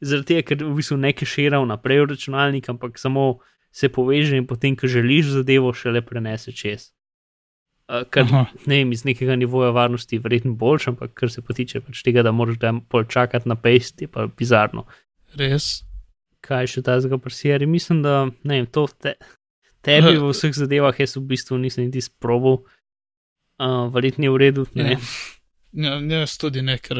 [0.00, 3.40] Zaradi tega, ker v bistvu ne kešira vnaprej v računalnik, ampak samo
[3.72, 6.88] se poveže in potem, ko želiš zadevo, še le prenese čez.
[7.90, 8.44] Uh, kar Aha.
[8.70, 12.04] ne vem, iz nekega nivoja varnosti je verjetno boljši, ampak kar se pa tiče pač
[12.06, 14.86] tega, da moraš tam pol čakati na paste, je pa bizarno.
[15.38, 15.82] Res.
[16.46, 17.66] Kaj še ta zga presijari?
[17.66, 19.16] Mislim, da ne vem, to te,
[19.84, 22.62] tebi v vseh zadevah jaz v bistvu nisem niti sprobil,
[23.60, 24.66] uh, verjetno je v redu.
[24.74, 24.96] Ne?
[25.72, 26.98] Ja, ja, jaz tudi ne, ker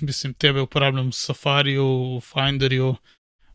[0.00, 2.94] mislim, tebe uporabljam v Safariju, v Finderju,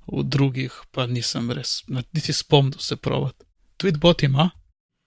[0.07, 3.35] v drugih pa nisem res, niti spomnil se provat.
[3.77, 4.49] Tweetbot ima?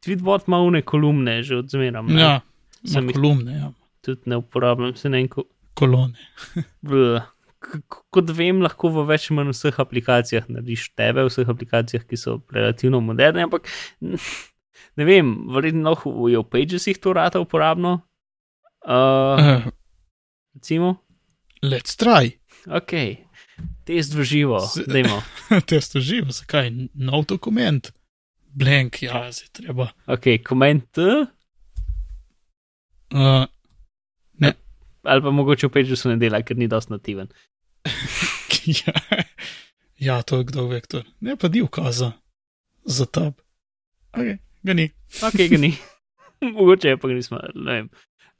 [0.04, 2.06] Tweetbot ima une kolumne, že odzmeram.
[2.06, 2.20] ne.
[2.20, 2.40] Ja,
[2.84, 3.72] ima kolumne, ja.
[4.00, 6.16] Tudi ne uporabljam, se ne vem, ko, kolone.
[7.60, 12.04] V, kot vem, lahko v več ali manj vseh aplikacijah narediš tebe, v vseh aplikacijah,
[12.08, 13.68] ki so relativno moderne, ampak
[14.98, 18.00] ne vem, verjetno lahko v v Pagesih to rata uporabno.
[18.00, 18.06] Uh,
[18.80, 19.68] Uh,
[20.56, 21.04] recimo,
[21.60, 22.32] let's try.
[22.64, 23.20] ok,
[23.84, 25.20] test v živo, Z- dajmo.
[25.68, 26.72] Testo živo, zakaj?
[26.96, 27.92] Nov dokument.
[28.56, 29.92] Blank, ja, zdaj treba.
[30.08, 30.96] Ok, koment
[33.10, 33.42] Uh,
[35.02, 37.26] ali pa mogoče v Pagesu ne dela, ker ni dosti nativen.
[38.78, 38.92] ja,
[39.96, 41.04] ja, to je kdo vektor.
[41.20, 42.12] Ne pa di ukaza
[42.84, 43.34] za tab.
[44.12, 44.26] Ok,
[44.62, 44.90] ga ni.
[45.20, 45.74] Ok, ga ni.
[46.54, 47.88] mogoče je pa ga nismo, ne vem.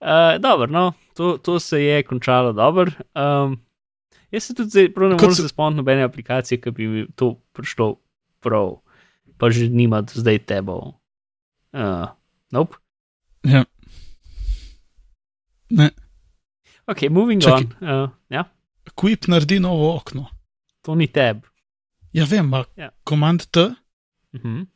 [0.01, 2.91] Uh, dobro, no, to, to se je končalo dobro.
[3.13, 3.61] Um,
[4.31, 7.35] jaz se tudi zdaj prav ne morem se- spomniti nobene aplikacije, ki bi mi to
[7.53, 7.97] prišlo
[8.41, 8.79] prav,
[9.37, 10.79] pa že nima zdaj tebo.
[11.73, 12.09] Uh,
[12.51, 12.77] nope.
[13.43, 13.65] Ja.
[15.71, 15.91] Ne,
[16.87, 17.63] Ok, moving Čakaj.
[17.81, 18.03] on.
[18.03, 18.45] Uh, ja,
[18.95, 20.27] Quip naredi novo okno.
[20.83, 21.45] to ni teb.
[22.13, 22.91] Ja, vem, ma Ja.
[23.05, 23.61] komand T
[24.33, 24.67] Uh -huh.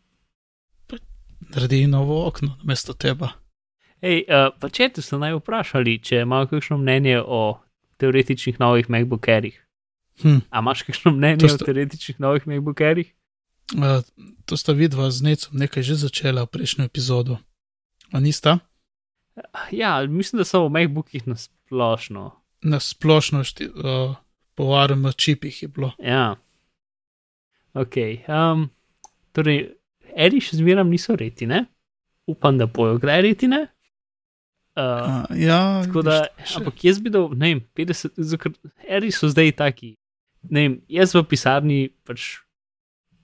[1.40, 3.28] naredi novo okno namesto teba.
[4.02, 7.58] Hej, uh, pa če te so naj vprašali, če imajo kakšno mnenje o
[7.96, 9.60] teoretičnih novih MacBook Airih.
[10.22, 10.38] Hm.
[10.50, 13.14] A imaš kakšno mnenje To o sta- teoretičnih novih MacBook Airih?
[13.74, 14.02] Uh,
[14.44, 17.38] to sta vidva z necom nekaj že začela v prejšnjo epizodo.
[18.12, 18.58] A nista?
[19.72, 22.43] Ja, mislim, da so v MacBookih nasplošno.
[22.64, 24.16] Na splošno uh,
[24.56, 25.92] po ARM čipih je bilo.
[26.00, 26.36] Ja.
[27.74, 27.96] Ok.
[28.28, 28.70] Um,
[29.36, 29.74] torej,
[30.14, 31.64] Eri še zmeraj niso retine.
[32.30, 33.60] Upam, da bojo kdaj retine.
[33.66, 33.74] Uh,
[34.74, 36.58] Uh, ja, tako da, še.
[36.58, 39.92] ampak jaz bi dal, ne vem, 50, zato ker Eri so zdaj taki.
[40.50, 42.40] Ne vem, jaz v pisarni pač.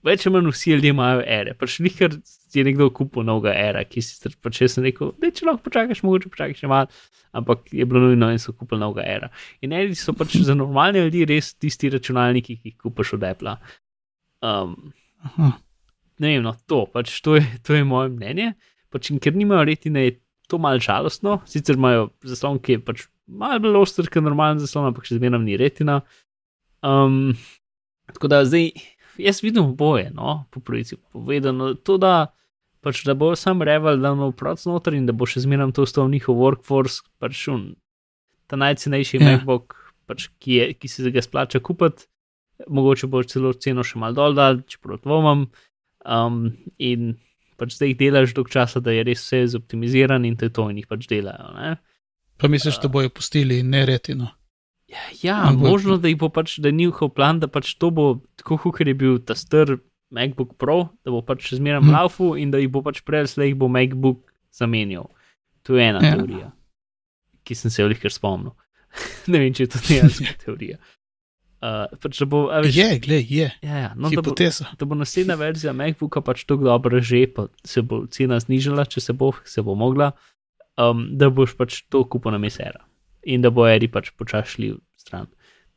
[0.05, 2.15] Več ali manj vsi ljudje imajo ere, pač nikar
[2.55, 6.01] je nekdo kupil novega era, ki si pač jaz sem rekel, da če lahko počakaš,
[6.05, 6.89] mogoče počakaš še malo,
[7.37, 9.29] ampak je bilo nujno in so kupili novega era.
[9.61, 13.55] In eri so pač za normalne ljudi res tisti računalniki, ki jih kupaš od Apple.
[14.41, 14.73] Um,
[15.29, 15.51] Aha.
[16.17, 18.51] ne vem, no, to, pač to, je, to je moje mnenje.
[18.91, 20.17] Pač, in ker nimajo retine, je
[20.51, 21.39] to malo žalostno.
[21.47, 25.45] Sicer imajo zaslon, ki je pač malo bolj oster, kot normalen zaslon, ampak še zmeraj
[25.45, 26.01] ni retina.
[26.83, 27.37] Um,
[28.11, 28.73] tako da zdaj,
[29.25, 31.73] jaz vidim oboje, no, po pravici povedano.
[31.87, 32.33] To, da,
[32.83, 35.85] pač, da bo sam revel, da bo proc noter in da bo še zmeraj to
[35.87, 37.73] ostal njihov workforce, pač un,
[38.51, 39.21] ta najcenejši Ja.
[39.21, 39.37] yeah.
[39.37, 39.77] MacBook,
[40.09, 42.07] pač, ki, je, ki se ga splača kupiti.
[42.69, 45.47] Mogoče bo celo ceno še mal dol dal, čeprav dvomam.
[46.05, 47.15] Um, in
[47.57, 50.67] pač zdaj jih delaš dolg časa, da je res vse zoptimiziran in to je to,
[50.69, 51.53] in jih pač delajo.
[51.57, 51.75] Ne?
[52.41, 54.29] Pa misliš, da bojo pustili neretino?
[55.23, 58.19] Ja, Ampak- možno, da jih bo pač, da je njihov plan, da pač to bo
[58.35, 59.77] tako, kot je bil ta star
[60.11, 61.93] MacBook Pro, da bo pač še zmeraj hmm.
[61.95, 65.07] laufu in da jih bo pač prej slej jih bo MacBook zamenjal.
[65.63, 66.11] To je ena Ja.
[66.11, 66.15] ja.
[66.17, 66.49] teorija,
[67.47, 68.51] ki sem se jo jih kar spomnil.
[69.31, 70.81] ne vem, če je to dejansko teorija.
[71.61, 73.47] Uh, pač bo, a veš, Je, glej, je.
[73.61, 77.47] ja, ja, no, da bo, da bo naslednja verzija MacBooka pač tako dobra že, pa
[77.61, 80.09] se bo cena znižala, če se bo, se bo mogla,
[80.81, 82.81] um, da boš pač to kupil na mesera
[83.23, 85.27] in da bo Eri pač počasi šli v stran.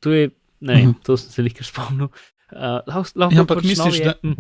[0.01, 0.31] To je,
[0.61, 1.03] ne vem, Mhm.
[1.03, 2.09] to sem se kar spomnil.
[2.53, 4.35] Uh, lahko, lahko Ja, ampak pač misliš, novi- da- hm,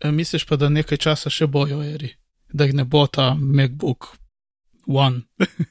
[0.00, 2.10] E, Misliš pa, da nekaj časa še bojo, eri,
[2.52, 4.18] da jih ne bo ta MacBook
[4.86, 5.22] One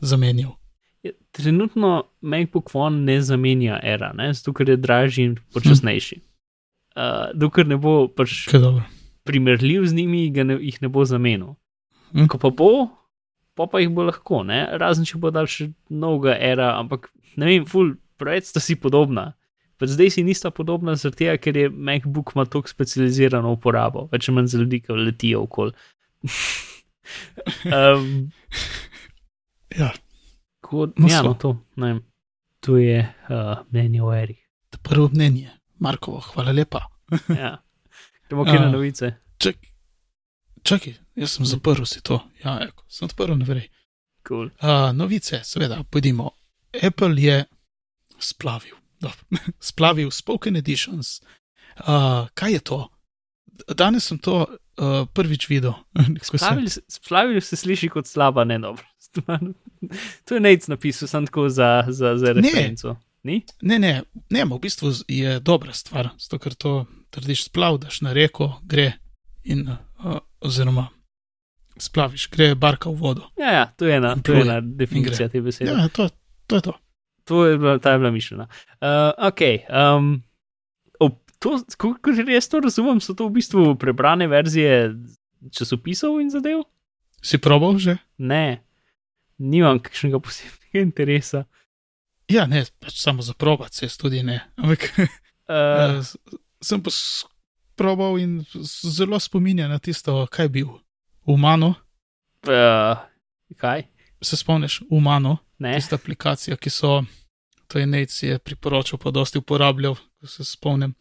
[0.00, 0.56] zamenjal.
[1.02, 6.20] je- trenutno MacBook One ne zamenja era, ne, zato ker je dražji in počasnejši.
[6.96, 8.46] Uh, dokler ne bo pač
[9.24, 11.56] primerljiv z njimi, ga ne, jih ne bo zamenil.
[12.12, 12.26] Hm.
[12.26, 12.88] Ko pa bo,
[13.54, 14.64] pa, pa jih bo lahko, ne?
[14.80, 19.32] razen če bo dal še novega era, ampak ne vem, ful, preveč sta si podobna.
[19.80, 24.28] Pač zdaj si nista podobna, zaradi tega, ker je MacBook ima tako specializirano uporabo, več
[24.30, 25.74] manj za ljudi, ki letijo okoli.
[27.78, 28.30] um,
[29.74, 29.90] Ja,
[30.62, 32.00] ko, No, ja, no, to, ne vem,
[32.62, 34.38] to je uh, mnenje o Erih.
[34.70, 35.50] to prvo mnenje.
[35.82, 36.86] Marko, hvala lepa.
[37.28, 37.58] Ja.
[38.28, 38.72] Gremo kje na A.
[38.72, 39.10] novice.
[39.42, 39.58] Čak,
[40.64, 42.18] čakaj, jaz sem zaprl si to.
[42.40, 43.68] Ja, eko, sem odprl, ne vrej.
[44.24, 44.48] Cool.
[44.56, 46.30] Uh, novice, seveda, pojdimo.
[46.74, 47.44] Apple je
[48.18, 49.20] splavil, dobro,
[49.70, 51.20] splavil Spoken Editions.
[51.78, 52.80] Uh, kaj je to?
[53.68, 55.74] Danes sem to uh, prvič videl.
[56.24, 58.84] ko sem- Splavili, se- sliši kot slaba, ne dobro.
[60.24, 62.40] To je nec napisal, sem tako za, za, za Ne.
[62.40, 62.96] referenco.
[63.22, 63.44] Ni?
[63.62, 66.72] Ne, ne, ne, v bistvu je dobra stvar, zato ker to
[67.10, 68.92] trdiš splav, daš na reko, gre
[69.44, 69.68] in
[70.04, 70.88] uh, oziroma
[71.80, 73.24] splaviš, gre barka v vodo.
[73.40, 75.72] Ja, ja to je ena, to je ena definicija te besede.
[75.72, 76.08] Ja, to,
[76.46, 76.74] to je to.
[77.24, 78.46] To je bila, ta je bila mišljena.
[78.78, 79.40] Uh, ok.
[79.72, 80.22] Um,
[81.38, 84.94] to, kot jaz to razumem, so to v bistvu prebrane verzije
[85.52, 86.62] časopisov in zadev?
[87.24, 87.96] Si probal že?
[88.20, 88.62] Ne,
[89.40, 91.44] nimam kakšnega posebnega interesa.
[92.32, 94.40] Ja, ne, pač samo za probat, se tudi ne.
[94.56, 94.88] Ampak
[95.44, 96.00] Uh,
[96.64, 97.28] sem pa s-
[97.76, 98.44] probal in
[98.96, 100.68] zelo spominja na tisto, kaj je bil.
[101.26, 101.74] Umano,
[102.48, 102.98] uh,
[103.56, 103.82] kaj?
[104.24, 105.74] se spomniš, Umano, Ne.
[105.74, 107.04] tista aplikacija, ki so,
[107.68, 110.94] to je Nec je priporočal, pa dosti uporabljal, ko se spomnim.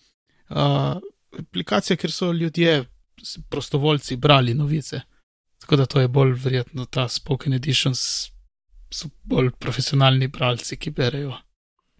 [0.50, 1.00] Uh,
[1.40, 2.86] aplikacija, kjer so ljudje,
[3.50, 5.02] prostovoljci, brali novice.
[5.60, 8.30] Tako da to je bolj verjetno ta Spoken Editions,
[8.92, 11.34] so bolj profesionalni bralci, ki berejo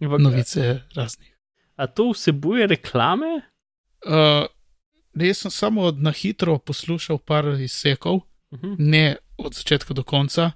[0.00, 1.36] novice raznih.
[1.76, 3.40] A to vsebuje reklame?
[4.06, 4.46] Uh,
[5.16, 8.76] jaz sem samo na hitro poslušal par izsekov, Uh -huh.
[8.78, 10.52] ne od začetka do konca,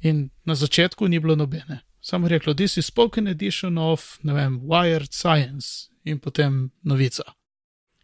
[0.00, 1.80] in na začetku ni bilo nobene.
[2.00, 7.22] Samo reklo, this is spoken edition of, ne vem, Wired Science in potem novica.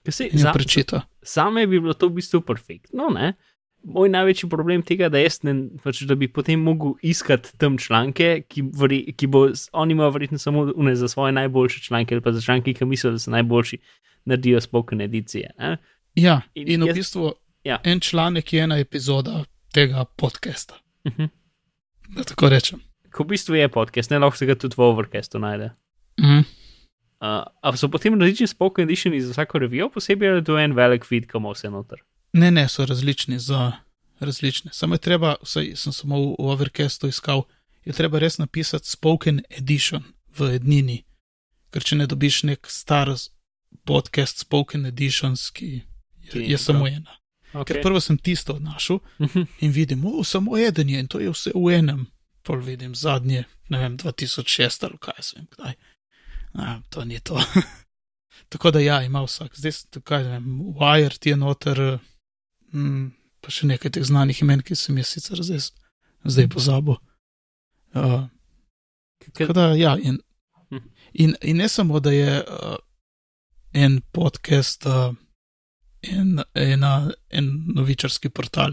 [0.08, 1.02] Sej, In jo za, prečita.
[1.22, 3.08] Zame bi bilo to v bistvu perfektno.
[3.14, 3.34] Ne?
[3.84, 8.44] Moj največji problem tega, da, jaz ne, pač, da bi potem mogel iskati tam članke,
[8.48, 12.32] ki, veri, ki bo, oni imajo verjetno samo une za svoje najboljše članke, ali pa
[12.32, 13.78] za članke, ki mislijo, da so najboljši,
[14.24, 15.50] naredijo spoken edicije.
[15.58, 15.76] Ne?
[16.14, 17.32] Ja, In in, v jaz- bistvu
[17.64, 17.80] ja.
[17.84, 20.74] en članek je ena epizoda tega podcasta.
[21.04, 21.28] Uh -huh.
[22.08, 22.80] Da tako rečem.
[23.12, 25.70] Ko v bistvu je podcast, ne lahko se ga tudi v overcastu najde.
[26.20, 26.38] Mhm.
[26.38, 30.72] Uh, a so potem različni spoken editioni za vsako revijo posebej, ali je to en
[30.72, 31.98] velik feed, kam vse noter?
[32.32, 33.72] Ne, ne, so različni za
[34.20, 34.70] različne.
[34.72, 37.42] Samo je treba, vsaj sem samo v, v Overcastu iskal,
[37.84, 40.02] je treba res napisati spoken edition
[40.38, 41.02] v ednini.
[41.70, 43.10] Ker če ne dobiš nek star
[43.84, 45.82] podcast spoken editions, ki
[46.32, 47.18] je, je samo ena.
[47.52, 47.64] Okay.
[47.64, 49.42] Ker prvo sem tisto našel Mhm.
[49.60, 52.06] in vidim, o, samo eden je in to je vse v enem.
[52.42, 55.74] Pol vidim zadnje, ne vem, 2006 ali kaj sem kdaj.
[56.54, 57.36] A, to ni to.
[58.48, 59.56] Tako da ja, ima vsak.
[59.56, 60.46] Zdaj tukaj, ne vem,
[60.80, 61.98] Wired je noter,
[62.72, 65.70] mm, pa še nekaj teh znanih imen, ki sem jih sicer zdaj,
[66.24, 66.96] zdaj pozabil.
[67.94, 68.28] Uh,
[69.54, 70.20] da ja, in,
[70.72, 70.88] Mhm.
[71.12, 72.76] in, in ne samo, da je uh,
[73.72, 75.14] en podcast, uh,
[76.02, 78.72] en, ena, en novičarski portal,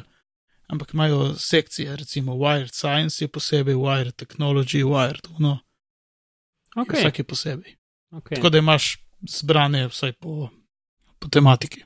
[0.68, 5.60] ampak imajo sekcije, recimo Wired Science je posebej, Wired Technology, Wired Uno,
[6.76, 7.00] okay.
[7.00, 7.76] vsak je posebej.
[8.12, 8.36] okay.
[8.36, 8.98] Tako da imaš
[9.30, 10.50] zbrane vsaj po,
[11.20, 11.84] po tematiki.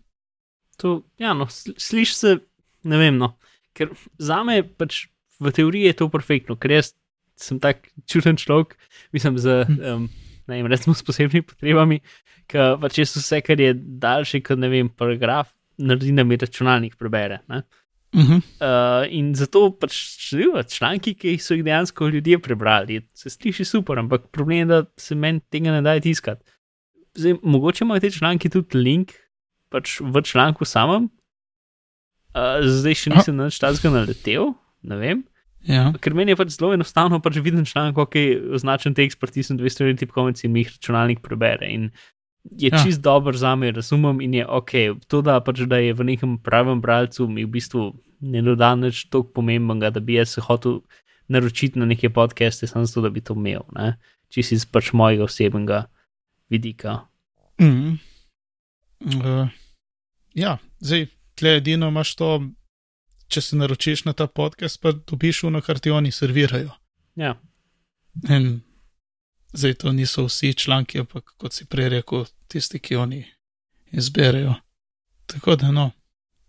[0.81, 2.35] To, ja, no, sl- sliši se,
[2.89, 3.35] ne vem, no,
[3.77, 5.05] ker za me pač
[5.43, 6.93] v teoriji je to perfektno, ker jaz
[7.39, 8.77] sem tak čuden človek,
[9.13, 10.07] mislim, z, um,
[10.47, 11.99] ne vem, recimo s posebnimi potrebami,
[12.49, 16.97] ki pač jaz vse, kar je daljši kot, ne vem, paragraf, naredim, da mi računalnik
[16.99, 17.41] prebere.
[17.49, 17.63] Ne?
[18.13, 18.41] Uh -huh.
[18.61, 23.97] Uh, in zato pač številni članki, ki so jih dejansko ljudje prebrali, se sliši super,
[23.97, 26.43] ampak problem je, da se meni tega ne da tiskati.
[27.15, 29.11] Zdaj, mogoče imajo te članki tudi link
[29.73, 31.09] pač v članku samem.
[32.33, 34.53] Uh, zdaj še nisem na nič takega naletel,
[34.85, 35.19] ne vem.
[35.63, 35.91] Ja.
[36.01, 38.17] Ker meni je pač zelo enostavno, pač vidim članek, ok,
[38.57, 41.69] označen tekst, pritisnem dve strani tipkovnice in mi jih računalnik prebere.
[41.71, 41.91] In
[42.43, 42.81] je ja.
[42.83, 44.73] čist dober za me, razumem in je ok.
[45.07, 49.07] To, da pač da je v nekem pravem bralcu, mi v bistvu ne doda nič
[49.07, 50.81] tako pomembnega, da bi jaz se hotel
[51.31, 53.95] naročiti na neke podcaste, samo zato, da bi to imel, ne?
[54.33, 55.85] čist iz pač mojega osebnega
[56.49, 57.05] vidika.
[57.61, 57.99] Mm.
[59.03, 59.47] Uh,
[60.33, 62.29] ja, zdaj, tle edino imaš to,
[63.27, 66.71] če se naročiš na ta podcast, pa dobiš uno, kar ti oni servirajo.
[67.15, 67.35] Ja,
[68.29, 68.61] In
[69.53, 73.25] zdaj to niso vsi članki, ampak kot si prej rekel, tisti, ki oni
[73.91, 74.53] izberejo.
[75.25, 75.91] Tako da no,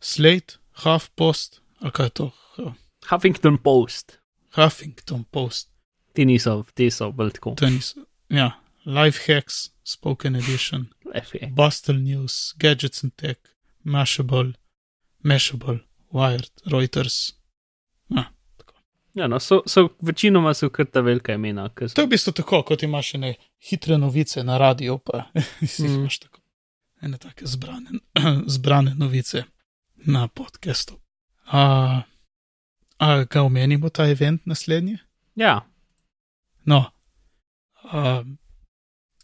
[0.00, 2.72] Slate, HuffPost, ali kaj je to, Hu-
[3.10, 4.18] Huffington Post,
[4.54, 5.70] Huffington Post,
[6.12, 7.54] ti niso, ti so bolj tako.
[7.54, 8.04] to niso.
[8.28, 8.50] Ja,
[8.84, 10.88] Lifehacks, Spoken Edition.
[11.50, 13.38] Bustle News, Gadgets and Tech,
[13.84, 14.52] Mashable,
[15.24, 15.78] Mashable,
[16.12, 17.32] Wired, Reuters.
[19.16, 21.68] Ja, no, so, so večinoma so kar ta velika imena.
[21.80, 25.24] So, To je v bistvu tako, kot imaš ene hitre novice na radiju, pa
[25.66, 25.94] si Mm.
[25.94, 26.40] imaš tako
[27.02, 27.90] ene take zbrane,
[28.46, 29.44] zbrane novice
[29.96, 30.94] na podkastu.
[31.46, 32.02] A,
[32.98, 34.98] a ga omenimo ta event naslednji?
[35.36, 35.60] ja,
[36.66, 36.84] No,
[37.92, 38.24] a,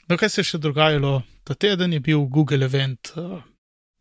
[0.08, 1.22] no, kaj se je še dogajalo?
[1.44, 3.42] Ta teden je bil Google event, a,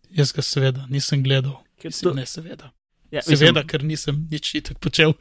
[0.10, 2.72] jaz ga seveda nisem gledal, Mislim, to, ne seveda.
[3.12, 5.14] ja, Seveda, ker nisem nič itak počel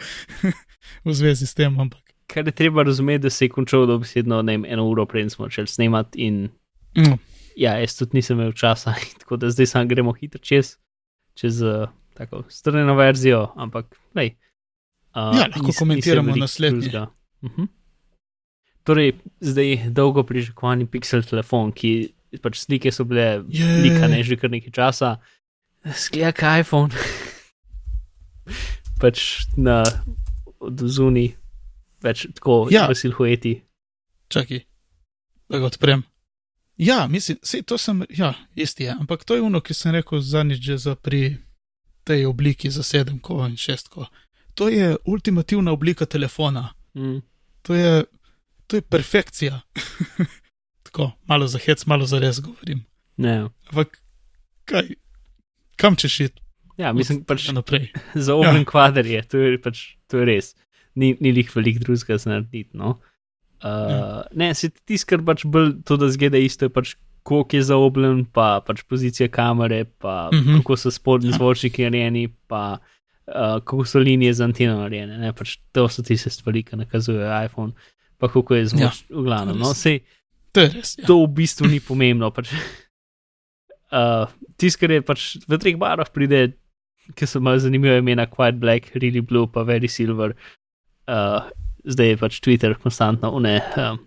[1.04, 2.02] v zvezi s tem, ampak.
[2.26, 5.66] kar je treba razumeti, da se je končal dobesedno vem, eno uro, preden smo začeli
[5.66, 6.18] snemati.
[6.18, 6.48] In
[6.96, 7.18] Mm,
[7.56, 10.76] ja, jaz tudi nisem imel časa, tako da zdaj samo gremo hitro čez,
[11.34, 14.34] čez uh, tako strnjeno verzijo, ampak lej.
[15.14, 16.88] Uh, Ja, lahko komentiramo naslednji.
[16.88, 17.66] Uh -huh.
[18.84, 22.12] Torej, zdaj dolgo pričakovani Pixel telefon, ki
[22.42, 23.40] pač slike so bile
[23.82, 25.16] likane že kar nekaj časa,
[25.94, 26.92] sklija kot iPhone.
[29.00, 29.82] pač na
[30.86, 31.34] zuni,
[32.02, 32.86] več tako, Ja.
[32.90, 33.54] v silhueti.
[34.28, 34.60] Čakaj,
[35.48, 36.02] da ga odprem.
[36.78, 40.20] Ja, mislim, sej to sem, ja, isti je, ampak to je ono, ki sem rekel
[40.20, 41.38] zadnjič že za pri
[42.04, 44.06] tej obliki za sedemko in šestko.
[44.54, 46.74] To je ultimativna oblika telefona.
[46.94, 47.18] Mm.
[47.62, 48.04] To je,
[48.66, 49.60] to je perfekcija.
[50.98, 52.82] Tako, malo za hec, malo za res govorim.
[53.16, 53.48] Ne.
[53.70, 53.98] Ampak,
[54.66, 54.94] kaj,
[55.78, 56.42] kam češ iti
[56.78, 57.88] Ja, mislim, pač naprej?
[58.26, 58.66] za oben ja.
[58.66, 60.52] kvadr je, to je, pač, to je res.
[60.94, 62.70] Ni, ni lih velik drugega za narediti.
[62.78, 63.00] No?
[63.58, 64.22] Uh, ja.
[64.38, 66.94] Ne, se ti skrb pač bolj to, da zgleda isto, je pač
[67.26, 70.48] koliko je zaobljen, pa pač pozicija kamere, pa uh Mhm.
[70.48, 70.56] -huh.
[70.62, 71.36] kako so spodnji Ja.
[71.36, 72.78] zvočniki narejeni, pa
[73.26, 75.18] uh, kako so linije za anteno narejene.
[75.18, 75.32] Ne?
[75.32, 77.72] Pač to so tiste stvari, ki nakazujejo iPhone,
[78.18, 79.58] pa kako je zvoč, ja, v glavnem.
[79.58, 80.00] No, sej,
[80.58, 80.94] To res.
[80.98, 81.06] Ja.
[81.06, 82.30] to v bistvu ni pomembno.
[82.34, 82.50] Pač,
[83.94, 84.26] uh,
[84.58, 86.52] Tisto, kar je pač v treh barvah, pride,
[87.14, 90.34] ki so malo zanimive imena, Quiet Black, Really Blue, pa Very Silver.
[91.08, 91.46] Uh,
[91.88, 93.54] zdaj je pač Twitter konstantno, une.
[93.78, 94.02] Um,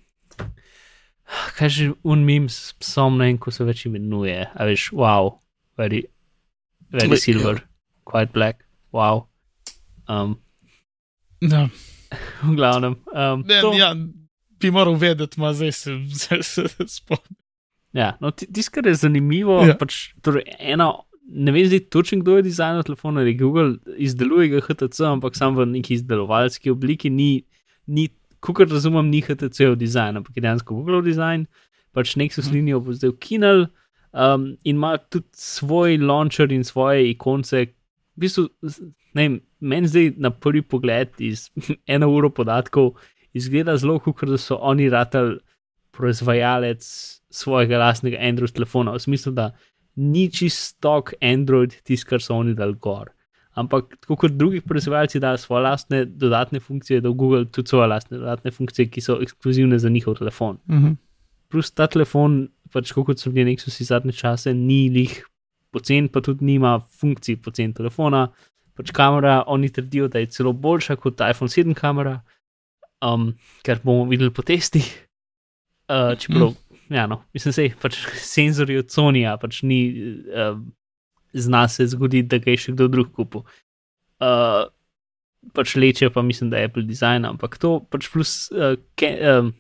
[1.57, 4.43] kaj že un mim s psom, ne vem, ko se več imenuje.
[4.51, 5.37] A veš, wow,
[5.79, 6.03] Very,
[6.91, 7.17] very Ja.
[7.17, 7.63] Silver,
[8.05, 9.25] Quiet Black, wow.
[10.11, 10.35] Um,
[11.41, 11.69] Ja.
[12.45, 12.99] v glavnem.
[13.15, 13.95] Um, Ne, to- ja,
[14.61, 15.91] bi moral vedeti, ma zdaj se,
[16.23, 17.37] se, se spomnim.
[17.93, 19.75] Ja, no, ti- tisto, kar je zanimivo, Ja.
[19.75, 24.61] pač, torej eno, ne vem zdaj točno, kdo je dizajnil telefon ali Google, izdeluje ga
[24.61, 27.43] HTC, ampak sam v neki izdelovalski obliki, ni,
[27.87, 28.07] ni
[28.39, 31.45] kot razumem, ni HTC-ov dizajn, ampak je dejansko Google dizajn,
[31.91, 32.53] pač Nexus Mhm.
[32.53, 33.67] linijo bo zdaj ukinil
[34.13, 37.65] um, in ima tudi svoj launcher in svoje ikonce.
[38.15, 38.47] V bistvu,
[39.13, 41.49] ne vem, meni zdaj na prvi pogled iz
[41.87, 42.95] eno uro podatkov
[43.33, 45.39] izgleda zelo, kot da so oni ratali
[45.91, 46.83] proizvajalec
[47.31, 49.51] svojega lastnega Android telefona, v smislu, da
[49.95, 53.11] ni čist stok Android tisto, kar so oni dal gor.
[53.59, 58.17] Ampak tako kot drugi proizvajalci dajo svoje lastne dodatne funkcije, da Google tudi svoje lastne
[58.17, 60.57] dodatne funkcije, ki so ekskluzivne za njihov telefon.
[60.69, 60.93] Mhm.
[61.51, 65.17] Plus ta telefon, pač kot so bili Nexusi zadnje čase, ni lih
[65.71, 68.29] pocen, pa tudi nima funkcij pocen telefona.
[68.75, 72.21] Pač kamera, oni trdijo, da je celo boljša kot iPhone 7 kamera,
[73.01, 73.31] um,
[73.65, 74.87] kar bomo videli po testih.
[75.91, 76.95] Uh, čeprav, mm.
[76.95, 79.81] ja, no, mislim, da pač senzori od Sonija pač ni,
[80.31, 80.55] uh,
[81.33, 83.43] zna se zgoditi, da ga je še kdo drug kupil.
[84.21, 84.69] Uh,
[85.57, 88.35] pač leče, pa mislim, da je Apple design, ampak to pač plus.
[88.53, 89.53] Uh, ke, um,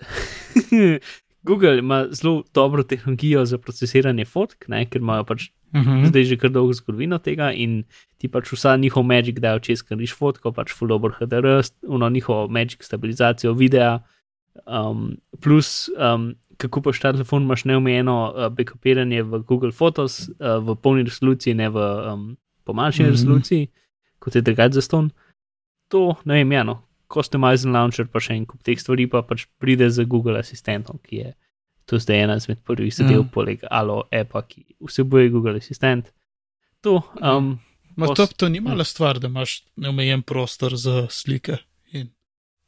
[1.42, 6.04] Google ima zelo dobro tehnologijo za procesiranje fotk, ne, ker imajo pač Mhm.
[6.10, 7.84] zdaj že kar dolgo zgodovino tega in
[8.18, 12.08] ti pač vsa njihov Magic dajo čez, ker niš fotko, pač full dobro HDR, uno
[12.10, 14.00] njihovo Magic stabilizacijo videa,
[14.66, 20.58] um, plus um, kako pač ta telefon imaš neomejeno uh, backupiranje v Google Photos uh,
[20.58, 23.14] v polni resoluciji, ne v um, pomanjši mm Mhm.
[23.14, 23.16] -hmm.
[23.16, 23.68] resoluciji,
[24.18, 25.10] kot je drugač za ston.
[25.88, 29.46] To, ne vem, ja, no, customizen launcher pa še en kup teh stvari, pa pač
[29.58, 31.34] pride z Google Assistentom, ki je
[31.90, 33.28] to zdaj ena izmed prvih zadev, Ja.
[33.32, 36.12] poleg Alo appa, ki vsebuje Google Assistent.
[36.80, 37.58] To, um,
[37.96, 41.56] Ma Pos- to, to ni mala stvar, da imaš neomejen prostor za slike
[41.92, 42.08] in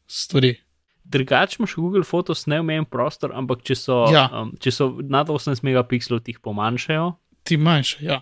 [0.07, 0.57] stvari.
[1.05, 4.29] drugače imaš Google Photos neomejen prostor, ampak če so, Ja.
[4.33, 7.13] um, če so nad 18 megapikslov, ti jih pomanjšajo.
[7.43, 8.21] Ti manjše, ja.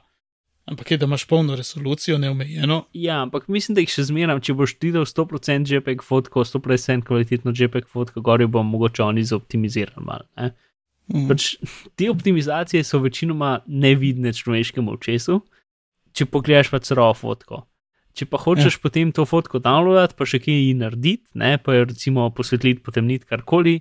[0.66, 2.84] Ampak je, da imaš polno resolucijo, neomejeno.
[2.92, 7.52] Ja, ampak mislim, da jih še zmeram, če boš videl 100% JPEG fotko, 100% kvalitetno
[7.52, 10.24] JPEG fotko, gori bo mogoče oni zoptimizirali malo.
[11.10, 11.20] Ne.
[11.20, 11.28] Mhm.
[11.28, 11.56] Pač
[11.96, 15.40] te optimizacije so večinoma nevidne človeškemu očesu,
[16.12, 17.66] če pogledaš pa celo fotko.
[18.14, 18.82] Če pa hočeš ja.
[18.82, 23.26] potem to fotko downloadati, pa še kaj ji narediti, ne, pa jo recimo posvetliti, potemniti
[23.26, 23.80] karkoli,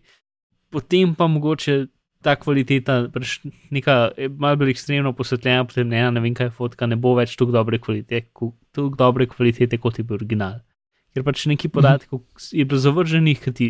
[0.69, 1.87] potem pa mogoče
[2.21, 3.39] ta kvaliteta, pač
[3.71, 7.55] neka eh, malo bolj ekstremno posvetljena, potemnjena, ne vem kaj fotka, ne bo več tako
[7.55, 10.59] dobre kvalitete, ko- tako dobre kvalitete kot je bil original.
[11.15, 12.21] Ker pač neki podatkov
[12.53, 13.67] je bilo zavrženih, ki ti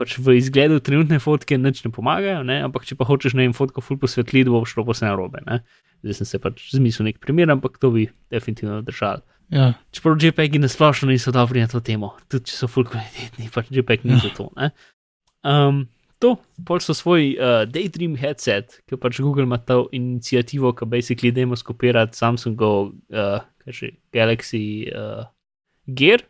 [0.00, 2.56] pač v izgledu trenutne fotke nič ne pomagajo, ne?
[2.64, 5.44] ampak če pa hočeš na en fotko ful posvetliti, bo šlo pa vse narobe.
[5.44, 5.60] Ne?
[6.00, 9.20] Zdaj sem se pač zmislil nek primer, ampak to bi definitivno držal.
[9.52, 9.74] Ja.
[9.92, 13.68] Čeprav JPEG-i na splošno niso dobri na to temo, tudi če so ful kvalitetni, pač
[13.74, 14.22] JPEG ni Ja.
[14.24, 14.46] za to.
[14.56, 14.70] Ne?
[15.44, 15.80] Um,
[16.22, 21.32] to, pol so svoj uh, Daydream headset, ki pač Google ima to inicijativo, ki basically
[21.34, 25.26] dajmo skopirati Samsungov uh, kaj že, Galaxy uh,
[25.84, 26.22] Gear.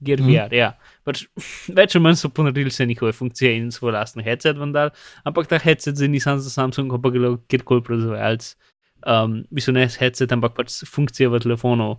[0.00, 0.28] Gear Mhm.
[0.32, 0.70] VR, ja.
[1.06, 1.24] Pač,
[1.78, 4.92] več ali manj so ponaredili vse njihove funkcije in svoj lastni headset, vendar,
[5.28, 8.50] ampak ta headset zdaj ni sam za Samsung, ampak lahko kjerkoli proizvajalec
[9.06, 11.94] um, v bistvu ne headset, ampak pač funkcije v telefonu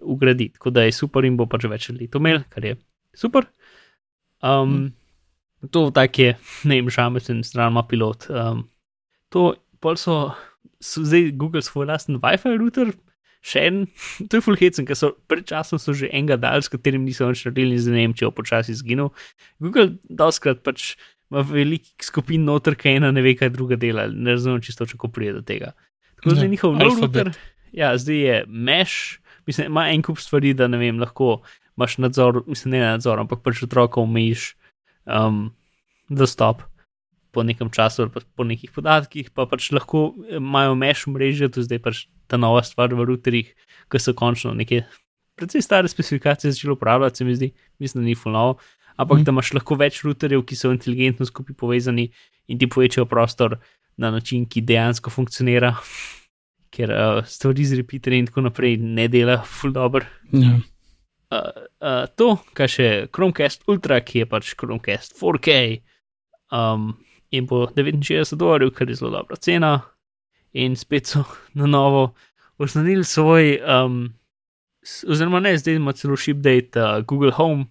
[0.00, 2.76] ugraditi, tako da je super in bo pač več ljudi to imel, kar je
[3.16, 3.48] super.
[4.40, 4.88] Um, hmm.
[5.74, 6.36] To tak je,
[6.68, 8.30] ne vem, žameten, stran ima pilot.
[8.32, 8.68] Um,
[9.28, 10.32] to pol so,
[10.80, 12.94] so zdaj Google svoj lasten WiFi router,
[13.40, 13.78] še en,
[14.28, 17.28] to je full hecen, ker so pred časom so že enega dal, s katerim niso
[17.30, 19.12] več naredili in z Nemčijo počasi izginil.
[19.62, 20.94] Google doskrat pač
[21.30, 25.12] ima velik skupin noter, kaj ena ne ve, kaj druga dela, ne razumem čisto, kako
[25.14, 25.72] prije do tega.
[26.20, 27.32] Tako da je njihov nov router,
[27.72, 31.40] ja, zdaj je mesh, mislim, ima en kup stvari, da ne vem, lahko
[31.78, 34.50] imaš nadzor, mislim, ne nadzor, ampak pač otroka omejiš
[35.06, 35.48] um,
[36.10, 36.66] dostop
[37.32, 41.68] po nekem času ali po nekih podatkih, pa pač lahko imajo mesh mreže, to je
[41.68, 43.54] zdaj pač ta nova stvar v routerjih,
[43.90, 44.84] ki so končno neke
[45.40, 48.56] precej stare specifikacije začeli uporabljati, se mi zdi, mislim, da ni fulno.
[48.96, 49.24] Ampak mm.
[49.24, 52.10] da imaš lahko več routerjev, ki so inteligentno skupaj povezani
[52.52, 53.56] in ti povečajo prostor
[53.96, 55.72] na način, ki dejansko funkcionira,
[56.74, 60.04] ker uh, stvari z repeaterji in tako naprej ne dela ful dobro.
[60.32, 60.58] Ja.
[61.30, 65.56] Uh, uh, to, kar še Chromecast Ultra, ki je pač Chromecast 4K
[66.52, 66.92] um,
[67.30, 69.80] in po 69 dolarjev, kar je zelo dobra cena,
[70.52, 71.24] in spet so
[71.58, 72.14] na novo
[72.58, 74.12] osnovili svoj, um,
[75.08, 77.64] oziroma ne, zdaj ima celo ship date uh, Google Home,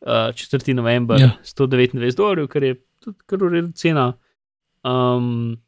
[0.00, 0.74] uh, 4.
[0.74, 1.30] november, ja.
[1.44, 4.12] 129 dolarjev, kar je tudi kar ureda cena.
[4.84, 5.58] Um,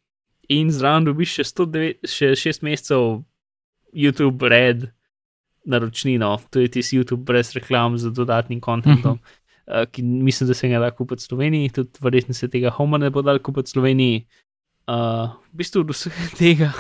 [0.49, 3.23] in zraven dobiš še, 109, še 6 mesecev
[3.93, 4.91] YouTube Red
[5.65, 9.13] naročnino, to je tisti YouTube brez reklam z dodatnim kontentom.
[9.13, 9.42] Uh -huh.
[9.63, 12.99] Uh, ki mislim, da se ga da kupiti v Sloveniji, tudi verjetno se tega Homa
[12.99, 14.17] ne bo dal kupiti v Sloveniji,
[14.91, 16.71] uh, v bistvu od vsega tega,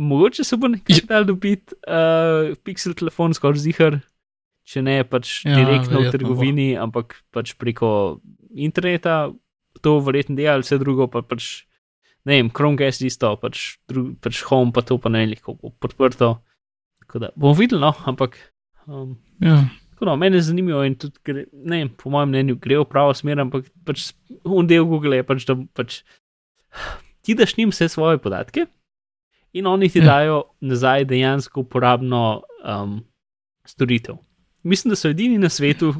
[0.00, 3.98] mogoče se bo nekaj dal dobiti, uh, Pixel telefon skoraj zihar,
[4.64, 6.86] če ne pač ja, direktno v trgovini, bo.
[6.86, 8.20] ampak pač preko
[8.56, 9.34] interneta,
[9.84, 11.66] to verjetno dela, vse drugo pa pač,
[12.24, 16.38] ne vem, Chromecast isto, pač, drug, pač Home pa to pa ne lahko podprto.
[17.04, 18.38] Tako da bomo videli, no, ampak.
[18.86, 19.66] Um, ja.
[20.00, 23.40] No, mene je zanimivo in tudi, gre, ne, po mojem mnenju, gre v pravo smer,
[23.42, 24.10] ampak pač
[24.44, 26.00] un del Google je pač, da pač
[27.20, 28.66] ti daš njim vse svoje podatke
[29.52, 30.04] in oni ti ja.
[30.04, 33.00] dajo nazaj dejansko uporabno um,
[33.66, 34.16] storitev.
[34.62, 35.94] Mislim, da so edini na svetu,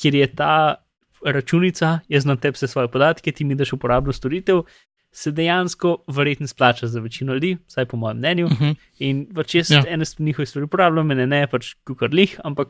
[0.00, 0.54] kjer je ta
[1.24, 4.62] računica, jaz znam tebi vse svoje podatke, ti mi daš uporabno storitev,
[5.12, 8.46] se dejansko verjetno splača za večino ljudi, vsaj po mojem mnenju.
[8.46, 8.64] Uh mhm.
[8.64, 8.74] -huh.
[8.98, 9.84] In pač jaz ja.
[9.88, 12.68] ene stvari njihove stvari uporabljam, ne, ne pač kukar lih, ampak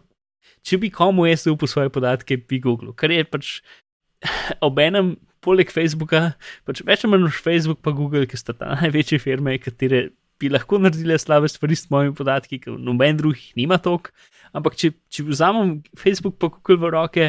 [0.63, 3.53] če bi komu jaz upal svoje podatke, bi Google, kar je pač
[4.67, 6.33] ob enem poleg Facebooka,
[6.69, 10.11] pač več ali manj Facebook, pa Google, ki sta ta največje firme, katere
[10.43, 14.11] bi lahko naredile slabe stvari s mojimi podatki, ker noben drugih nima tok.
[14.57, 17.29] Ampak če, če vzamem Facebook pa Google v roke,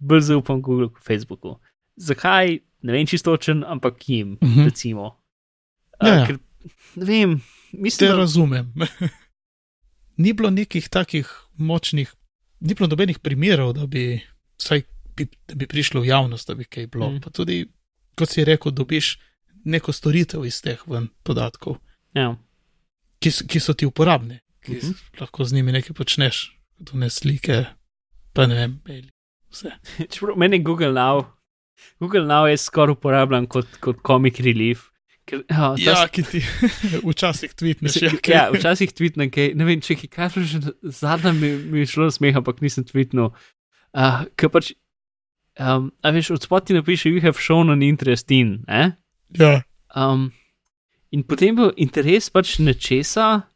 [0.00, 1.58] bolj zaupam Google kot Facebooku.
[2.00, 2.58] Zakaj?
[2.84, 4.60] Ne vem čistočen, ampak jim, uh mhm.
[4.60, 4.64] -huh.
[4.68, 5.16] recimo.
[6.02, 6.26] Ja, ja.
[6.26, 6.38] Ker,
[6.96, 7.40] ne vem,
[7.72, 8.08] mislim.
[8.08, 8.18] Te da...
[8.18, 8.72] razumem.
[10.22, 12.12] ni bilo nekih takih močnih,
[12.64, 14.18] ni bilo nobenih primerov, da bi
[14.58, 14.82] vsaj
[15.16, 17.10] bi, da bi prišlo v javnost, da bi kaj bilo.
[17.10, 17.20] Mm.
[17.20, 17.64] Pa tudi,
[18.18, 19.18] kot si rekel, dobiš
[19.64, 20.80] neko storitev iz teh
[21.22, 21.78] podatkov,
[22.14, 22.34] ja.
[23.18, 25.20] ki, ki so ti uporabne, ki mm -hmm.
[25.20, 27.64] lahko z njimi nekaj počneš, kot ne slike,
[28.32, 29.10] pa ne vem, maili,
[29.50, 29.70] vse.
[30.12, 31.24] Čeprav meni Google Now,
[32.00, 34.90] Google Now je skoraj uporabljen kot, kot comic relief.
[35.24, 36.42] Ker, oh, ja, ki ti
[37.00, 37.96] včasih tvitneš.
[38.02, 42.36] Ja, ja, včasih tvitnem, ne vem, če kaj že zadnja mi, mi je šlo smeh,
[42.36, 43.32] ampak nisem tvitnil.
[43.94, 44.74] Uh, ker pač
[45.54, 48.64] Um, a veš, od spodaj napiše, you have shown an interest in.
[48.68, 48.90] Eh?
[49.38, 49.62] Ja.
[49.94, 50.32] Um,
[51.10, 53.46] in potem bo interes pač nečesa,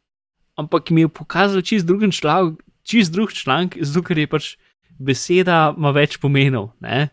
[0.55, 4.55] ampak mi je pokazal čist, člav, čist drug članek, zato ker je pač
[4.99, 6.71] beseda ima več pomenov.
[6.79, 7.09] Ne?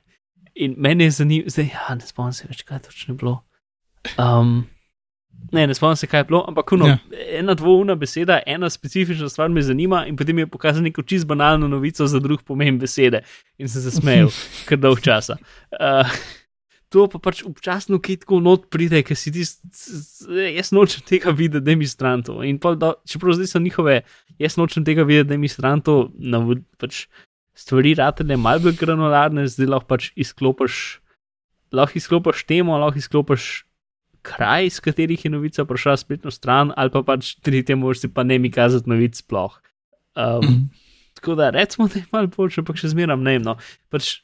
[0.55, 3.43] In meni je zanimivo, zdaj ja, ne spomnim se več, kaj točno je bilo.
[4.19, 4.67] Um,
[5.53, 6.99] ne, ne spomnim se, kaj je bilo, ampak no, ja.
[7.39, 11.69] ena dvojna beseda, ena specifična stvar me zanima, in potem je pokazal neko čist banalno
[11.69, 13.23] novico za drug pomen besede,
[13.59, 14.33] in se zasmejal,
[14.69, 15.39] kar dolg časa.
[15.73, 16.19] Uh,
[16.89, 19.45] to pa pač občasno kitko not pride, ker si ti,
[20.55, 22.41] jaz nočem tega videti, da mi stran to.
[22.47, 24.01] In pa, da, čeprav zdaj so njihove,
[24.43, 26.43] jaz nočem tega videti, da mi stran to, na,
[26.81, 27.07] pač
[27.57, 31.01] stvari ratele malo bolj granularne, zdaj lahko pač izklopiš.
[31.75, 33.67] Lahko izklopiš temo, lahko izklopiš
[34.27, 38.39] kraj, iz katerih je novica prišla spletno stran, ali pa pač tretje možnosti, pa ne
[38.43, 39.55] mi kazati novic sploh.
[40.17, 40.69] Um, mm.
[41.15, 43.39] Tako da recimo, da je malo boljše, ampak še zmeraj ne.
[43.45, 43.57] No.
[43.93, 44.19] Pač,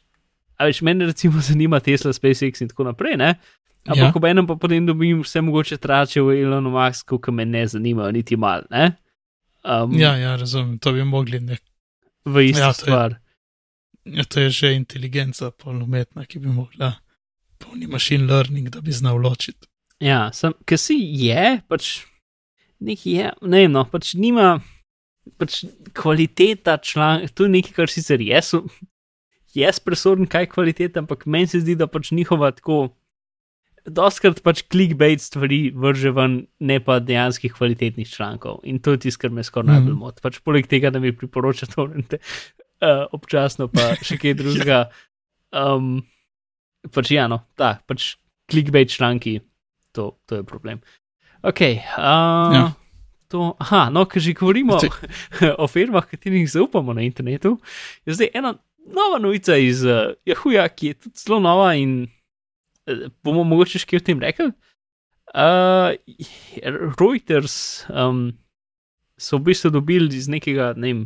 [0.59, 3.35] a več meni recimo zanima Tesla, SpaceX in tako naprej, ne?
[3.87, 4.19] Ampak ja.
[4.19, 8.13] ob enem pa potem dobim vse mogoče trače v Elonu Musku, ki me ne zanimajo,
[8.15, 8.63] niti mal.
[8.71, 8.93] Ne?
[9.67, 11.63] Um, ja, ja, razumem, to bi mogli nek.
[12.23, 13.17] V isto ja, stvar.
[14.07, 16.93] Je, ja, to je že inteligenca, polnometna, ki bi mogla
[17.63, 19.67] polni machine learning, da bi znal ločiti.
[20.03, 21.93] Ja, sem, ker si je, pač
[22.83, 24.57] nekaj je, ne vem, no, pač nima,
[25.39, 25.63] pač
[25.95, 28.65] kvaliteta članka, to je nekaj, kar sicer so,
[29.55, 32.97] jaz presodem, kaj je kvaliteta, ampak meni se zdi, da pač njihova tako.
[33.83, 38.61] Doskrat pač clickbait stvari vrže ven, ne pa dejanskih kvalitetnih člankov.
[38.63, 39.73] In to je tisto, kar me skoraj mm.
[39.75, 40.23] najbolj moti.
[40.23, 44.85] Pač poleg tega, da mi priporoča to, da uh, občasno pa še kaj drugega.
[45.53, 45.99] Um,
[46.97, 48.15] pač ja, no, ta, pač
[48.49, 49.35] clickbait članki,
[49.93, 50.81] to, to je problem.
[51.43, 51.61] Ok.
[51.61, 52.65] Uh, ja.
[53.33, 54.77] To, aha, no, ker že govorimo
[55.63, 57.57] o firmah, katerih zaupamo na internetu,
[58.05, 58.53] je zdaj ena
[58.87, 62.11] nova novica iz uh, Yahooja, ki je tudi zelo nova in
[63.25, 64.51] bomo mogoče še kaj o tem rekli.
[65.33, 65.97] Uh,
[67.01, 68.33] Reuters um,
[69.17, 71.05] so v bistvu dobili iz nekega, ne vem,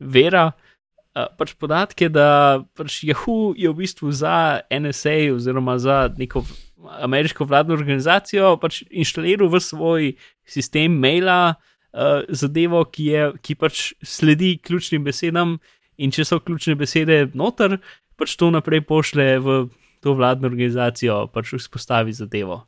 [0.00, 6.44] vera, uh, pač podatke, da pač Yahoo je v bistvu za NSA oziroma za neko
[6.90, 10.10] ameriško vladno organizacijo pač inštaliral v svoj
[10.44, 15.58] sistem maila uh, zadevo, ki, je, ki pač sledi ključnim besedam
[15.96, 17.78] in če so ključne besede noter,
[18.18, 19.58] pač to naprej pošle v
[20.04, 22.64] to vladno organizacijo pač vzpostavi zadevo.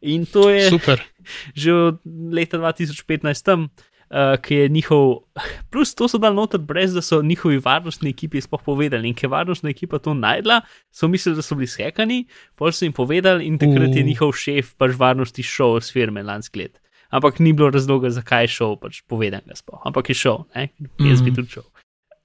[0.00, 1.02] In to je super.
[1.60, 1.96] Že od
[2.32, 3.68] leta 2015 tam,
[4.10, 5.22] uh, ki je njihov,
[5.72, 9.08] plus to so dal noter, brez da so njihovi varnostni ekipi sploh povedali.
[9.08, 12.24] In ker varnostna ekipa to najdla, so mislili, da so bili skekani,
[12.58, 13.96] pol so jim povedali, in takrat uh.
[13.96, 16.80] je njihov šef pač varnosti šel s firme lansk let.
[17.10, 19.80] Ampak ni bilo razloga, zakaj je šel, pač povedan ga sploh.
[19.86, 20.68] Ampak je šel, ne?
[21.02, 21.38] jaz bi mm.
[21.40, 21.66] tudi šel.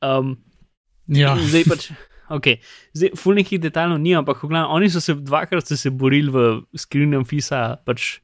[0.06, 0.36] Um,
[1.10, 1.34] ja.
[1.42, 1.90] Zdaj pač.
[2.26, 2.58] Okay.
[2.98, 6.46] Zdaj, ful nekih detajlov ni, ampak gledam, oni so se dvakrat se borili v
[6.78, 8.20] skrivnem fisa, pač,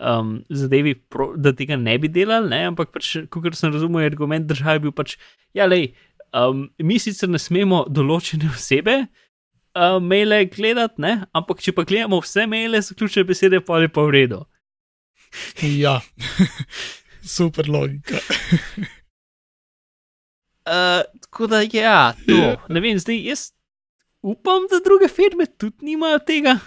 [0.00, 2.62] um, zadevi, pro, da tega ne bi delali, ne?
[2.70, 5.16] ampak, pač, kot sem razumel, argument države je bil pač,
[5.56, 5.92] ja, lej,
[6.36, 11.14] um, mi sicer ne smemo določene osebe uh, maile gledati, ne?
[11.36, 14.42] ampak če pa gledamo vse maile, so ključne besede, pa je pa v redu.
[15.60, 16.00] ja,
[17.36, 18.20] super logika.
[20.62, 22.36] Uh, tako da, ja, to.
[22.70, 23.48] Ne vem, zdaj jaz
[24.22, 26.58] upam, da druge firme tudi nimajo tega.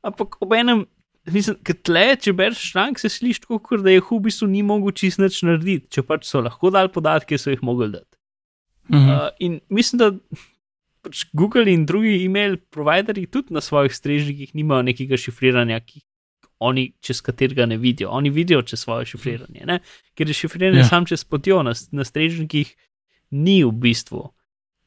[0.00, 0.86] Ampak ob enem,
[1.30, 5.20] mislim, tle, če bereš članek, se sliši tako, da je v bistvu ni mogel čist
[5.22, 8.16] nič narediti, če pač so lahko dali podatke, so jih mogli dati.
[8.88, 9.26] -huh.
[9.26, 10.10] uh, in mislim, da
[11.02, 16.02] pač Google in drugi e-mail providerji tudi na svojih strežnikih nimajo nekega šifriranja, ki
[16.62, 18.10] oni čez katerega ne vidijo.
[18.10, 19.80] Oni vidijo čez svoje šifriranje, ne?
[20.14, 20.88] ker je šifriranje ja.
[20.88, 22.70] sam čez potjo na, na strežnikih
[23.30, 24.28] ni v bistvu,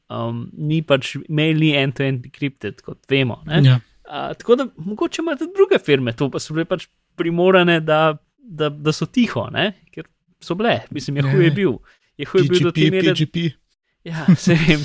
[0.08, 3.42] um, ni pač mail ni end-to-end encrypted, kot vemo.
[3.46, 3.80] Ja.
[4.06, 6.86] Tako da mogoče imajo tudi druge firme, to pa so bile pač
[7.18, 9.72] primorane, da, da, da so tiho, ne?
[9.94, 10.06] ker
[10.42, 11.78] so bile, mislim, je huj je bil.
[12.16, 13.14] Je huj bil do te mere.
[13.14, 13.48] PGP.
[14.06, 14.84] Ja, se vem.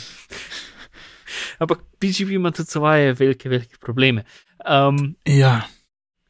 [1.61, 4.25] Ampak PGP ima tudi svoje velike, velike probleme.
[4.65, 5.61] Um, ja.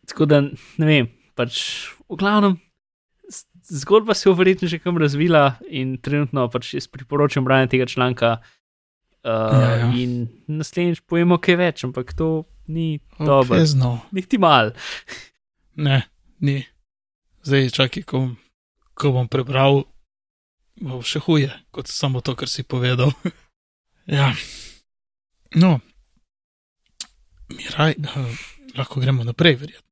[0.07, 1.07] Tako da ne vem,
[1.39, 1.61] pač
[2.09, 2.59] v glavnem
[3.71, 8.37] zgodba se je verjetno že kam razvila in trenutno pač jaz priporočam branje tega članka.
[9.23, 9.91] Uh, ja, ja.
[9.95, 13.65] In naslednjič pojemo kaj več, ampak to ni dobro.
[13.65, 13.99] Zno.
[14.11, 14.71] Niti mal.
[15.75, 16.01] ne,
[16.39, 16.63] ni.
[17.43, 18.35] Zdaj, čakaj, ko,
[18.93, 19.83] ko bom prebral,
[20.81, 23.13] bo še huje, kot samo to, kar si povedal.
[24.05, 24.33] ja.
[25.57, 25.79] No,
[27.51, 28.43] mi raj, uh,
[28.77, 29.87] lahko gremo naprej, verjetno.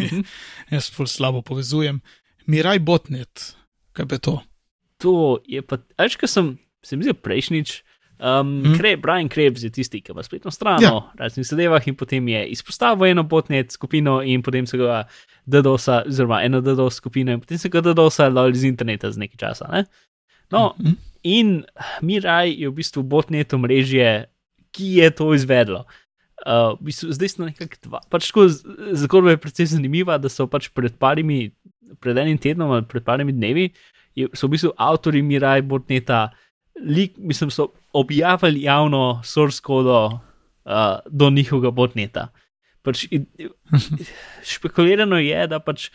[0.00, 0.22] Mhm.
[0.74, 2.00] Jaz ful slabo povezujem.
[2.46, 3.56] Miraj botnet,
[3.92, 4.34] kaj je to?
[5.02, 5.12] To
[5.44, 6.46] je pa, veš, kaj sem,
[6.84, 7.82] sem videl prejšnjič.
[8.16, 8.78] Um, hmm.
[8.78, 10.92] Kre, Brian Krebs je tisti, ki ima spletno stran ja.
[10.94, 15.02] o raznih zadevah in potem je izpostavil eno botnet skupino in potem se ga
[15.44, 19.42] DDoS-a, oziroma eno DDoS skupino in potem se ga DDoS-a dol iz interneta z nekaj
[19.42, 19.68] časa.
[19.72, 19.84] Ne?
[20.50, 20.96] No, hmm.
[21.22, 21.52] in
[22.00, 24.26] Miraj je v bistvu botnet omrežje,
[24.72, 25.84] ki je to izvedlo.
[26.46, 28.00] Uh, v bistvu, zdaj smo nekako dva.
[28.12, 28.32] Pač
[28.96, 31.50] zgodba je precej zanimiva, da so pač pred parimi
[32.00, 33.70] pred enim tednom ali pred parimi dnevi,
[34.34, 36.30] so v bistvu avtori Miraj Botneta,
[36.80, 42.28] lik, mislim, so objavili javno source kodo uh, do njihovega botneta.
[42.82, 43.06] Pač,
[44.54, 45.90] špekulirano je, da pač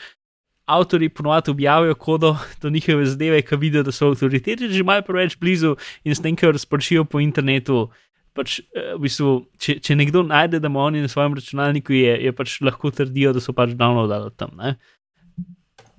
[0.66, 5.38] avtori ponovadi objavijo kodo do njihove zadeve, ki vidijo, da so avtoriteti že malo preveč
[5.40, 7.90] blizu in s tem, kar razpršijo po internetu.
[8.34, 12.32] Pač, v bistvu, če, če nekdo najde, da ima oni na svojem računalniku, je, je
[12.32, 14.56] pač lahko trdijo, da so pač downloadali tam.
[14.56, 14.78] Ne?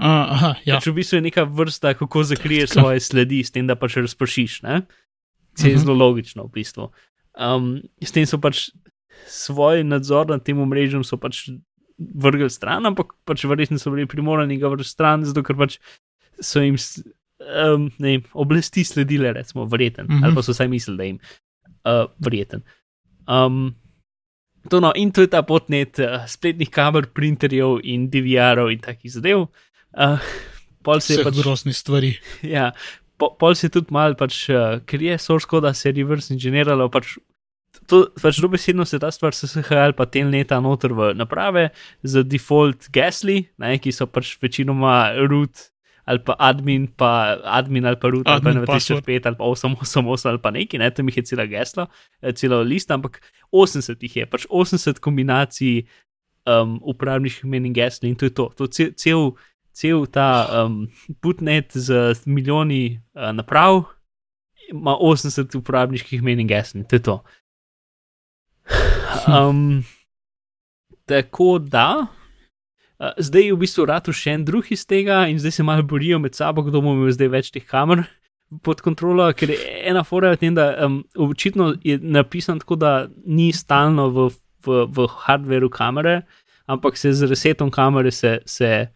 [0.02, 0.80] Aha, ja.
[0.80, 4.60] Pač v bistvu je neka vrsta, kako zakriješ svoje sledi, s tem, da pač razpršiš.
[4.60, 5.78] Se je uh -huh.
[5.78, 6.90] zelo logično, v bistvu.
[7.38, 8.70] Um, s tem so pač
[9.26, 11.48] svoj nadzor nad tem omrežjem pač
[11.98, 15.78] vrgli stran, ampak pač verjetno so bili primorani ga vrgli stran, zato ker pač
[16.40, 20.06] so jim um, vem, oblasti sledile, recimo, verjeten.
[20.06, 20.24] Uh -huh.
[20.24, 21.18] Ali pa so vsaj mislili, da jim
[21.84, 22.62] uh, verjeten.
[23.28, 23.74] Um,
[24.68, 29.12] to no, in to je ta potnet uh, spletnih kamer, printerjev in DVR-ov in takih
[29.12, 29.46] zadev.
[29.92, 30.18] Uh,
[30.82, 31.36] pol se je pač.
[31.40, 32.14] groznih stvari.
[32.54, 32.72] Ja,
[33.20, 36.88] po, pol se je tudi mal, pač, uh, ker je source koda se reverse engineeralo,
[36.92, 37.16] pač,
[37.88, 41.70] to, pač dobesedno se ta stvar SSHL pa telneta noter v naprave
[42.02, 45.68] z default gasli, ne, ki so pač večinoma root
[46.02, 49.06] ali pa admin, pa admin ali pa root ali pa Admin ne password.
[49.06, 51.86] 1005 ali pa 888 ali pa neki, ne, tam jih je cela gesla,
[52.22, 53.20] eh, cela lista, ampak
[53.54, 55.84] 80 jih je, pač 80 kombinacij
[56.46, 58.50] um, uporabniških imen in gesli in to je to.
[58.56, 59.32] to cel, cel,
[59.72, 60.86] cel ta um,
[61.20, 63.82] putnet z milijoni uh, naprav
[64.70, 67.22] ima 80 uporabniških imen in gesli, to je to.
[69.28, 69.84] Um,
[71.04, 72.06] tako da,
[72.98, 75.84] uh, zdaj je v bistvu ratu še en drug iz tega in zdaj se malo
[75.86, 78.06] borijo med sabo, kdo bo imel zdaj več teh kamer.
[78.64, 79.58] Pod kontrolo, ker je
[79.88, 82.92] ena fora v tem, da um, očitno je napisan tako, da
[83.24, 84.26] ni stalno v,
[84.66, 86.22] v, v hardveru kamere,
[86.66, 88.88] ampak se z resetom kamere se, se,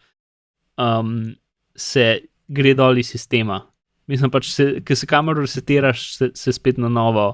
[0.79, 1.35] um,
[1.77, 2.07] se
[2.49, 3.62] gre dol iz sistema.
[4.07, 4.53] Mislim pač,
[4.87, 7.33] ker se kamero resetiraš, se, se spet na novo,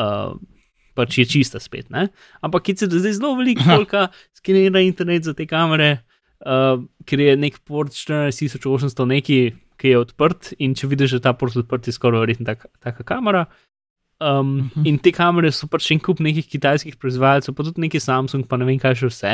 [0.00, 0.32] uh,
[0.96, 1.90] pač je čista spet.
[1.92, 2.08] Ne?
[2.40, 6.00] Ampak je zdaj zelo veliko folka, skenira internet za te kamere,
[6.46, 9.40] uh, ker je nek port 14800 neki,
[9.80, 13.04] ki je odprt in če vidiš, da ta port odprt, je skoraj verjetno taka, taka
[13.04, 13.46] kamera.
[14.20, 14.84] Um, Mhm.
[14.84, 18.58] in te kamere so pač en kup nekih kitajskih proizvajalcev, pa tudi neki Samsung, pa
[18.60, 19.30] ne vem kaj še vse.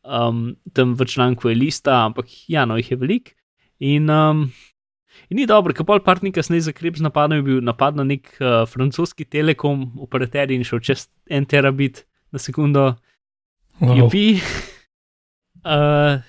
[0.00, 3.36] Um, tam v članku je lista, ampak ja, no, jih je veliko.
[3.80, 4.46] In, um,
[5.28, 8.32] in ni dobro, ker pol partner kasneje za Krebs napadel je bil napad na nek
[8.40, 12.94] uh, francoski telekom operater in šel čez en terabit na sekundo.
[13.80, 13.96] Wow.
[14.04, 14.26] Jupi.
[15.60, 16.24] Uh,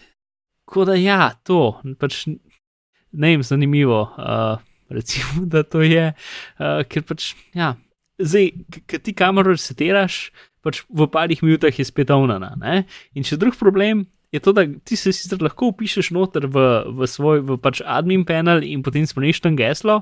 [0.71, 4.05] Tako da ja, to pač ne vem, zanimivo.
[4.15, 7.73] Uh, recimo, da to je, uh, ker pač ja.
[8.15, 8.47] Zdaj,
[8.87, 10.29] ki ti kamero resetiraš,
[10.65, 12.53] pač v parih minutah je spet ovnana.
[12.61, 12.83] Ne?
[13.17, 17.09] In še drug problem je to, da ti se sicer lahko upišeš noter v, v
[17.09, 20.01] svoj v pač admin panel in potem spremeniš tam geslo,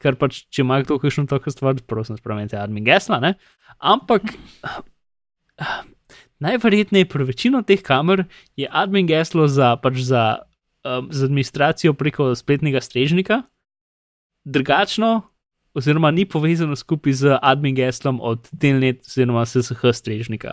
[0.00, 3.20] ker pač če ima kdo kakšno tako stvar, prosim, spremenite admin gesla.
[3.20, 3.34] Ne?
[3.78, 4.32] Ampak
[6.44, 8.24] najverjetneje pri večino teh kamer
[8.56, 10.24] je admin geslo za, pač za,
[10.86, 13.42] um, za administracijo preko spletnega strežnika
[14.48, 15.28] drugačno,
[15.74, 20.52] oziroma ni povezano skupaj z admin geslom od telnet oziroma SSH strežnika.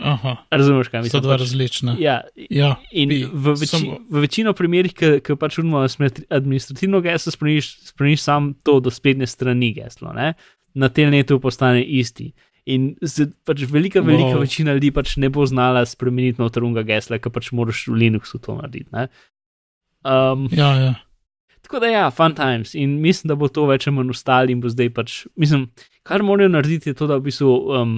[0.00, 1.22] Aha, Razumeš, kaj mislim?
[1.22, 1.96] dva Pač, različna.
[1.98, 2.20] ja,
[2.50, 5.82] Ja, in bi v, veči, samo- v večino primerih, ki pač urmo
[6.30, 10.34] administrativno geslo spremeniš, spremeniš sam to do spletne strani geslo, ne?
[10.74, 12.30] na telnetu postane isti.
[12.64, 14.40] In z, pač velika, velika Wow.
[14.40, 18.54] večina ljudi pač ne bo znala spremeniti notrunga gesla, ker pač moraš v Linuxu to
[18.54, 18.88] narediti.
[18.92, 19.08] ne.
[20.02, 20.94] Um, ja, ja.
[21.70, 24.58] Tako da ja, fun times in mislim, da bo to več ali manj ostalo in
[24.58, 25.68] bo zdaj pač, mislim,
[26.02, 27.92] kar morajo narediti je to, da v bistvu, um,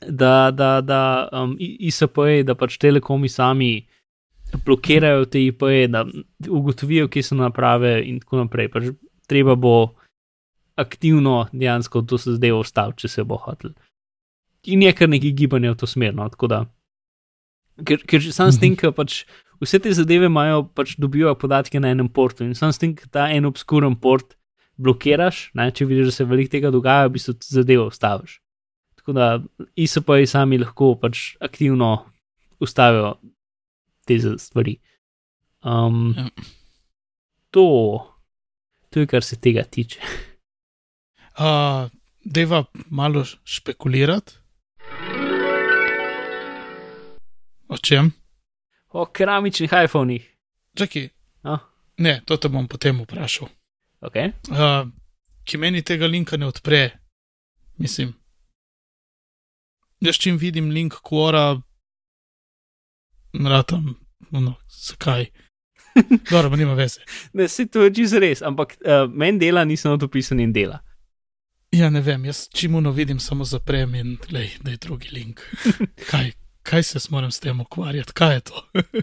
[0.00, 1.00] da, da, da
[1.36, 3.74] um, ISP-je, da pač telekomi sami
[4.64, 6.06] blokirajo te IP-je, da
[6.48, 8.72] ugotovijo, kje so naprave in tako naprej.
[8.72, 8.88] Pač
[9.28, 9.76] treba bo
[10.80, 13.76] aktivno dejansko to se zdaj ustaviti, če se bo hotel.
[14.72, 16.64] In je kar nekaj gibanja v to smer, no, tako da.
[17.84, 19.26] Ker, ker sam s tem, ker pač
[19.62, 23.08] vse te zadeve imajo, pač dobivajo podatke na enem portu in sam s tem, ker
[23.12, 24.34] ta en obskuren port
[24.82, 28.38] blokiraš, ne, če vidiš, da se veliko tega dogaja, v bistvu zadevo ustaviš.
[28.98, 29.26] Tako da
[29.78, 31.92] ISP-ji sami lahko pač aktivno
[32.62, 33.16] ustavijo
[34.06, 34.78] te stvari.
[35.62, 36.28] Um, Ja.
[37.50, 37.66] to,
[38.90, 40.00] to je, kar se tega tiče.
[41.32, 41.88] Uh,
[42.28, 42.58] deva
[42.92, 44.34] malo špekulirati.
[47.72, 48.12] O čem?
[48.92, 50.28] O keramičnih iPhonih.
[50.76, 51.08] Čakaj.
[51.42, 51.58] A?
[51.98, 53.48] Ne, to te bom potem vprašal.
[54.02, 54.32] Okay.
[54.50, 54.88] Uh,
[55.44, 56.90] ki meni tega linka ne odpre,
[57.78, 58.14] mislim.
[60.02, 61.60] Jaz čim vidim link Quora,
[63.32, 63.94] ratam,
[64.30, 65.26] no, zakaj.
[66.30, 67.00] Dobro, pa nima veze.
[67.32, 70.80] Ne, se to je čisto res, ampak uh, meni dela nisem odopisan in dela.
[71.72, 75.40] Ja, ne vem, jaz čim uno vidim, samo zaprem in glej, da je drugi link.
[76.10, 76.32] Kaj,
[76.62, 78.62] kaj se moram s tem ukvarjati, kaj je to?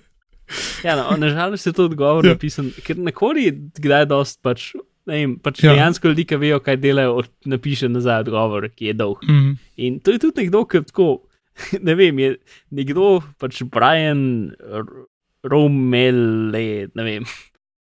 [0.82, 2.32] Ja, no, nažalost je to odgovor Ja.
[2.32, 4.72] napisan, ker na kori kdaj dost pač.
[5.06, 5.70] Ne vem, pač Ja.
[5.70, 5.76] ja.
[5.76, 9.22] dejansko ljudi, ki vejo, kaj delajo, od- napiše nazaj odgovor, ki je dolg.
[9.24, 9.52] Mm.
[9.78, 11.08] In to je tudi nekdo, ki tako,
[11.82, 12.32] ne vem, je
[12.72, 14.24] nekdo, pač Brian
[14.60, 15.06] R-
[15.44, 17.30] Romele, ne vem,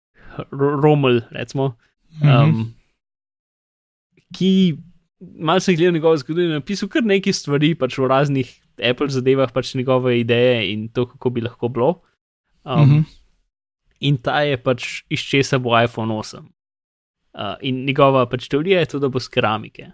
[0.84, 1.76] Romel, recimo,
[2.14, 2.30] Mhm.
[2.30, 2.74] um,
[4.32, 4.78] ki
[5.40, 8.50] malo sem gledal njegovo zgodovino, napisal kar nekaj stvari, pač o raznih
[8.82, 12.02] Apple zadevah, pač njegove ideje in to, kako bi lahko bilo.
[12.64, 13.02] Um, Mhm.
[14.02, 16.42] In ta je pač iz česa bo iPhone 8.
[17.34, 19.92] Uh, in njegova pač teorija je to, da bo z keramike.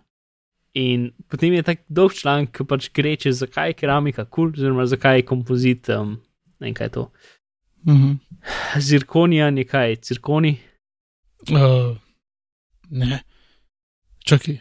[0.74, 4.54] In potem je tak dolg članek, ki pač gre čez, zakaj je keramika kul, cool,
[4.56, 6.18] oziroma zakaj je kompozit, um,
[6.60, 7.06] ne vem kaj je to.
[7.88, 8.12] Mhm.
[8.80, 10.58] Zirkonijan je kaj, cirkoni.
[11.52, 11.98] Uh,
[12.90, 13.22] ne,
[14.26, 14.58] čakaj,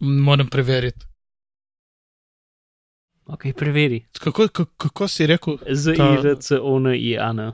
[0.00, 1.06] moram preveriti.
[3.28, 4.06] Ok, preveri.
[4.20, 5.58] Kako, kako, kako si rekel?
[5.68, 7.52] Z Ta- I, R, C, O, N, I, A, N.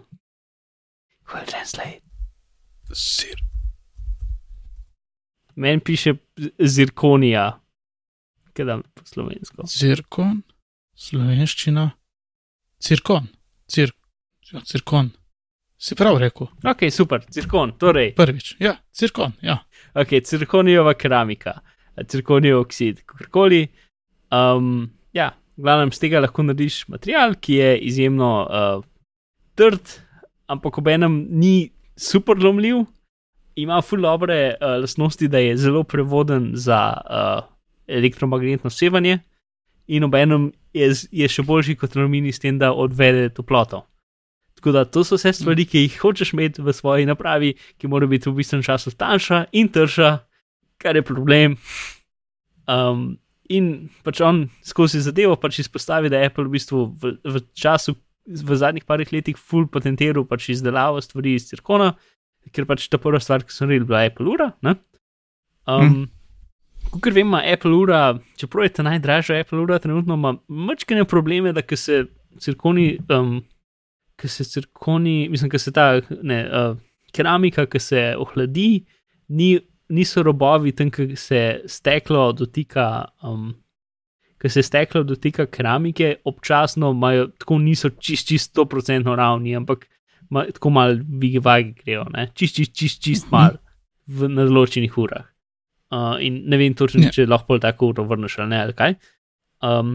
[1.27, 2.01] Well, translate.
[2.93, 3.35] Sir.
[5.57, 6.15] Meni piše
[6.59, 7.61] zirkonija,
[8.53, 9.67] kaj da po slovensko.
[9.71, 10.41] Cirkon,
[10.99, 11.91] slovenščina,
[12.83, 13.29] cirkon,
[13.71, 13.93] Cir,
[14.53, 15.11] ja, cirkon.
[15.79, 18.57] Si prav rekel, Ok, super, cirkon, torej, prvič.
[18.61, 19.59] Ja, cirkon, ja.
[19.95, 21.61] ok, cirkonijeva keramika,
[22.09, 23.69] cirkonijev oksid, kakorkoli.
[24.35, 28.85] Um, ja, glavnem z tega lahko narediš material, ki je izjemno uh,
[29.59, 29.97] trd,
[30.51, 32.85] ampak ob enem ni super lomljiv,
[33.57, 37.47] ima ful dobre uh, lastnosti, da je zelo prevoden za uh,
[37.87, 39.19] elektromagnetno sevanje,
[39.87, 43.85] in ob enem je, je še boljši kot aluminij s tem, da odvede toploto.
[44.59, 48.09] Tako da to so vse stvari, ki jih hočeš imeti v svoji napravi, ki mora
[48.09, 50.15] biti v bistvu času tanjša in trša,
[50.81, 51.59] kar je problem.
[52.65, 53.19] Um,
[53.53, 57.97] in pač on skozi zadevo pač izpostavi, da je Apple v bistvu v, v času,
[58.25, 61.93] v zadnjih parih letih, full potentiral pač izdelavo stvari iz cirkona,
[62.53, 64.53] ker pač ta prva stvar, ki so naredili, bila Apple ura.
[64.65, 64.77] ne.
[65.69, 66.05] Um,
[67.01, 71.53] Ker vem, ima Apple ura, čeprav je ta najdražja Apple ura, trenutno ima mačkene probleme,
[71.57, 72.05] da ko se
[72.41, 73.39] cirkoni, um,
[74.21, 75.87] ko se cirkoni, mislim, ko se ta
[76.23, 76.77] ne, uh,
[77.17, 78.85] keramika, ki se ohladi,
[79.29, 79.57] ni,
[79.89, 83.05] niso robovi tam, ki se steklo dotika.
[83.23, 83.53] Um,
[84.45, 89.87] Ker se steklo dotika keramike, občasno imajo, tako niso čist, čist 100% ravni, ampak
[90.29, 92.27] ma, tako malo vigevagi grejo, ne?
[92.37, 93.57] čist, čist, čist, čist mal
[94.05, 95.25] v, na določenih urah.
[95.95, 97.15] Uh, in ne vem točno, Ja.
[97.15, 98.99] če lahko tako uro vrneš ali ne, ali kaj.
[99.65, 99.95] Um,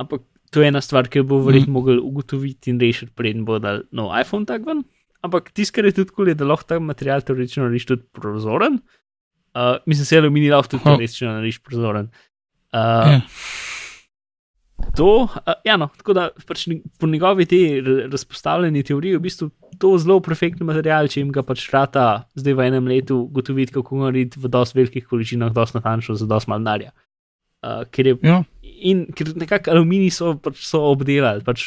[0.00, 0.24] ampak
[0.54, 3.84] to je ena stvar, ki jo bo verjetno mogel ugotoviti in rešiti, preden bo dal
[3.92, 4.86] nov iPhone tak ven.
[5.20, 8.80] Ampak tisto, kar je tudi kul, je, da lahko ta material teoretično narediš tudi prozoren.
[8.80, 9.01] Uh,
[9.86, 10.90] mislim, se aluminij lahko tudi Oh.
[10.96, 12.08] teoretično narediš prozoren.
[12.72, 13.20] Uh, Ja.
[14.96, 16.64] To, uh, ja, no, tako da pač
[16.98, 17.56] po njegovi te
[18.10, 19.46] razpostavljeni teoriji je v bistvu
[19.78, 24.00] to zelo perfekten material, če jim ga pač rata zdaj v enem letu ugotoviti, kako
[24.00, 26.90] ga narediti v dosti velikih količinah, dosti natančno, za dosti malo denarja.
[27.62, 28.42] Uh, ker je Ja,
[28.82, 31.44] in ker nekako aluminij so, pač so obdelali.
[31.46, 31.64] Pač,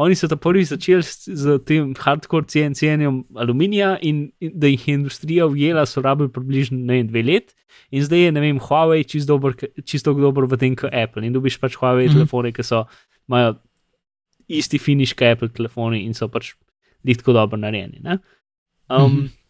[0.00, 4.86] oni so ta prvi začeli s, z tem hardcore CNC-jem aluminija in, in da jih
[4.88, 7.54] je industrija ujela, so rabili približno ne vem, dve let.
[7.92, 11.24] In zdaj je, ne vem, Huawei čisto dober, čisto dober v tem, kot Apple.
[11.26, 12.16] In dobiš pač Huawei mm.
[12.16, 12.84] telefone, ki so,
[13.28, 13.56] imajo
[14.52, 16.54] isti finish kot Apple telefoni in so pač
[17.02, 18.02] tako dobro narejeni.
[18.04, 18.20] ne.
[18.92, 19.42] Um, Mhm.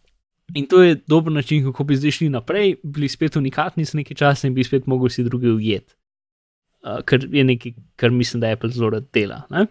[0.53, 4.15] In to je dober način, kako bi zdaj šli naprej, bili spet unikatni za nekaj
[4.15, 5.95] časa in bi spet mogli si druge ujeti.
[6.83, 9.43] Uh, kar je nekaj, kar mislim, da Apple zelo rad dela.
[9.49, 9.65] Ne?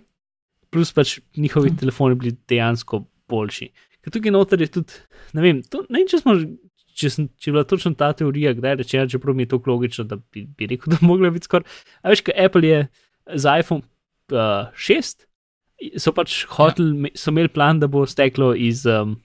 [0.73, 1.79] Plus pač njihovi Mhm.
[1.79, 3.69] telefoni bili dejansko boljši.
[4.03, 4.93] Ker tukaj noter je tudi,
[5.37, 6.37] ne vem, to, ne vem če smo.
[6.93, 10.05] Če, sem, če je bila točno ta teorija, kdaj rečeno, čeprav mi je to logično,
[10.05, 11.65] da bi, bi rekel, da bi mogla biti skoraj.
[12.03, 12.81] A veš, kaj Apple je
[13.41, 13.81] za iPhone
[14.33, 15.25] uh, 6,
[15.97, 17.17] so pač hoteli, ja.
[17.17, 19.17] so imeli plan, da bo steklo iz um,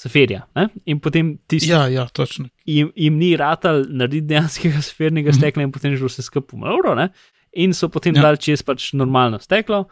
[0.00, 0.46] Saferja.
[0.56, 0.68] Ne?
[0.88, 2.48] In potem tisti, ja, ja, točno.
[2.64, 5.38] jim, jim ni ratal narediti dejanskega sfernega Mhm.
[5.38, 7.10] stekla in potem že vse skupaj umrlo, ne?
[7.52, 8.20] in so potem Ja.
[8.20, 8.22] ja.
[8.22, 9.84] dali čez pač normalno steklo.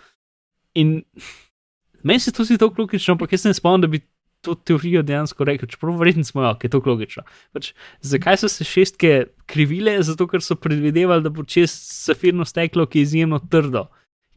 [0.75, 1.03] In
[2.03, 4.01] meni se to zdi tako logično, ampak jaz ne spomnim, da bi
[4.41, 7.23] to teorijo dejansko rekel, čeprav verjetno smo jo, ki je to logično.
[7.53, 9.11] Pač, zakaj so se šestke
[9.47, 9.97] krivile?
[10.03, 13.89] Zato, ker so predvidevali, da bo čez safirno steklo, ki je izjemno trdo,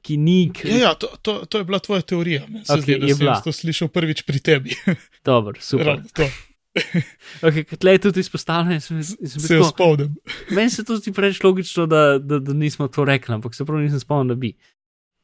[0.01, 0.69] ki ni kri...
[0.71, 2.45] Ja, ja to, to, to je bila tvoja teorija.
[2.47, 4.75] Meni se Okej, zdi, da sem to slišal prvič pri tebi.
[5.23, 5.85] Dobro, super.
[5.87, 6.29] Ravno to.
[7.41, 10.13] Okay, Tle je tudi izpostavljeno, in sem, sem Se spomnim.
[10.55, 13.79] Meni se to zdi preveč logično, da, da, da nismo to rekli, ampak se prav
[13.79, 14.53] nisem spomnil, da bi.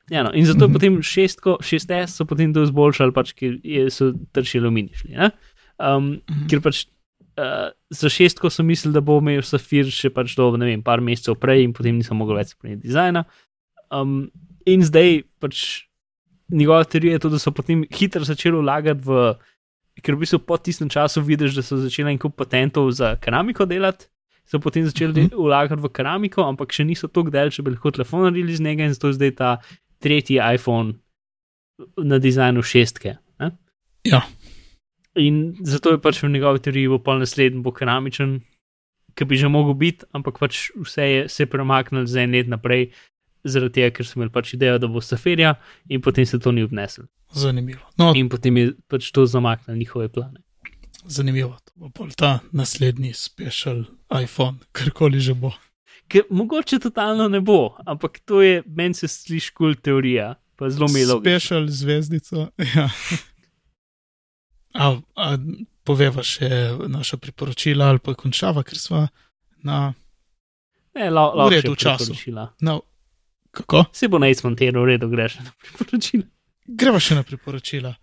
[0.09, 0.73] Ja, no, in zato je Mhm.
[0.73, 5.11] potem šestko, 6S so potem to izboljšali, pač, ker je, so trši aluminij šli.
[5.13, 5.31] ne.
[5.77, 6.47] Um, Mhm.
[6.49, 6.85] ker pač
[7.37, 10.99] uh, za šestko so mislili, da bo imel safir še pač do ne vem, par
[10.99, 13.23] mesecev prej in potem nisem mogel več spremeniti dizajna.
[13.91, 14.31] Um,
[14.67, 15.87] in zdaj pač
[16.51, 19.33] njegova teorija je to, da so potem hitro začeli vlagati v.
[20.03, 23.65] Ker v bistvu po tistem času vidiš, da so začeli en kup patentov za keramiko
[23.65, 24.05] delati,
[24.45, 25.25] so potem začeli Mhm.
[25.25, 25.45] uh -huh.
[25.45, 28.83] vlagati v keramiko, ampak še niso tako daleko, če bi lahko telefon naredili iz njega
[28.83, 29.57] in zato je zdaj ta
[29.99, 30.93] tretji iPhone
[31.97, 33.17] na dizajnu šestke.
[33.39, 33.51] Ne?
[34.03, 34.21] Ja.
[35.15, 38.41] In zato je pač v njegovi teoriji bo pol naslednji bo keramičen,
[39.15, 42.91] ki bi že mogel biti, ampak pač vse je se premaknil za en let naprej,
[43.47, 45.55] zaradi tega, ker so imeli pač idejo, da bo saferja
[45.89, 47.05] in potem se to ni obnesel.
[47.33, 47.81] Zanimivo.
[47.97, 50.39] No, In potem je pač to zamaknilo njihove plane.
[51.07, 51.57] zanimivo.
[51.65, 55.51] To bo pol ta naslednji special iPhone, karkoli že bo.
[56.07, 60.35] Ker mogoče totalno ne bo, ampak to je, meni se sliši kul cool teorija.
[60.55, 61.19] pa zelo milo.
[61.19, 62.47] Special zvezdico.
[62.75, 62.89] Ja.
[64.73, 64.85] A,
[65.15, 65.37] a
[65.83, 66.47] poveva še
[66.87, 69.07] naša priporočila ali pa končava, ker smo
[69.63, 69.93] na.
[70.93, 72.13] Ne, la, V redu, v času.
[72.61, 72.79] na
[73.51, 73.85] kako?
[73.93, 76.23] Se bo naj smontiral, v redu, greš na priporočila.
[76.67, 77.95] Greva še na priporočila.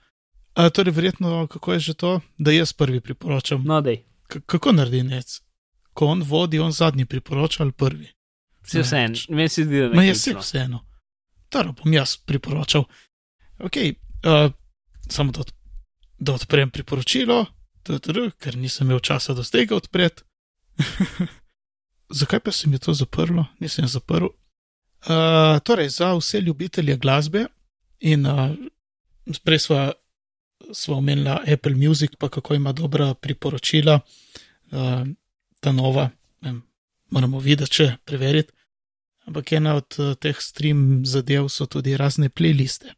[0.54, 3.64] A, torej, verjetno, kako je že to, da jaz prvi priporočam.
[3.66, 4.04] No, dej.
[4.28, 5.40] K kako naredi nec?
[5.94, 8.08] Ko on vodi, on zadnji priporoča ali prvi?
[8.64, 10.06] Vse Ne, vseeno, meni se zdi, da Ma ne.
[10.06, 10.80] je vse vseeno.
[11.48, 12.86] Taro bom jaz priporočal.
[13.58, 14.50] Ok, uh,
[15.10, 15.52] samo da, od,
[16.18, 17.44] da odprem priporočilo,
[17.82, 20.22] tr, ker nisem imel časa do tega odpreti.
[22.18, 23.46] Zakaj pa se mi je to zaprlo?
[23.60, 24.26] Nisem zaprl.
[25.04, 27.46] Uh, torej, za vse ljubitelje glasbe
[28.00, 28.50] in uh,
[29.44, 29.92] prej sva,
[30.72, 34.00] sva omenila Apple Music, pa kako ima dobra priporočila,
[34.72, 35.02] uh,
[35.60, 36.08] ta nova,
[36.40, 36.62] vem,
[37.10, 38.52] moramo videti, če preveriti.
[39.28, 42.96] Ampak ena od uh, teh stream zadev so tudi razne playliste.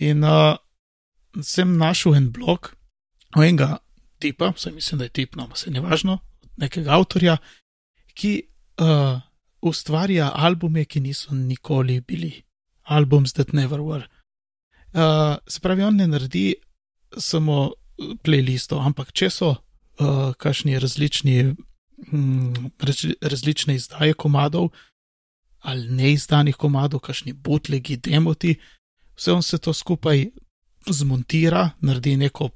[0.00, 0.56] In uh,
[1.40, 2.74] sem našel en blog,
[3.36, 3.78] enega
[4.20, 6.18] tipa, vsaj mislim, da je tip, no, se ne važno,
[6.60, 7.36] nekega avtorja,
[8.14, 8.36] ki
[8.80, 9.20] uh,
[9.62, 12.32] ustvarja albume, ki niso nikoli bili.
[12.82, 14.06] Albums that never were.
[14.92, 16.54] Uh, se pravi, on ne naredi
[17.18, 17.70] samo
[18.24, 21.36] playlisto, ampak če so uh, kakšni različni,
[22.10, 24.70] hm, razli, različne izdaje komadov
[25.60, 28.54] ali neizdanih komadov, kakšni butlegi, demoti,
[29.16, 30.30] vse on se to skupaj
[30.88, 32.48] zmontira, naredi neko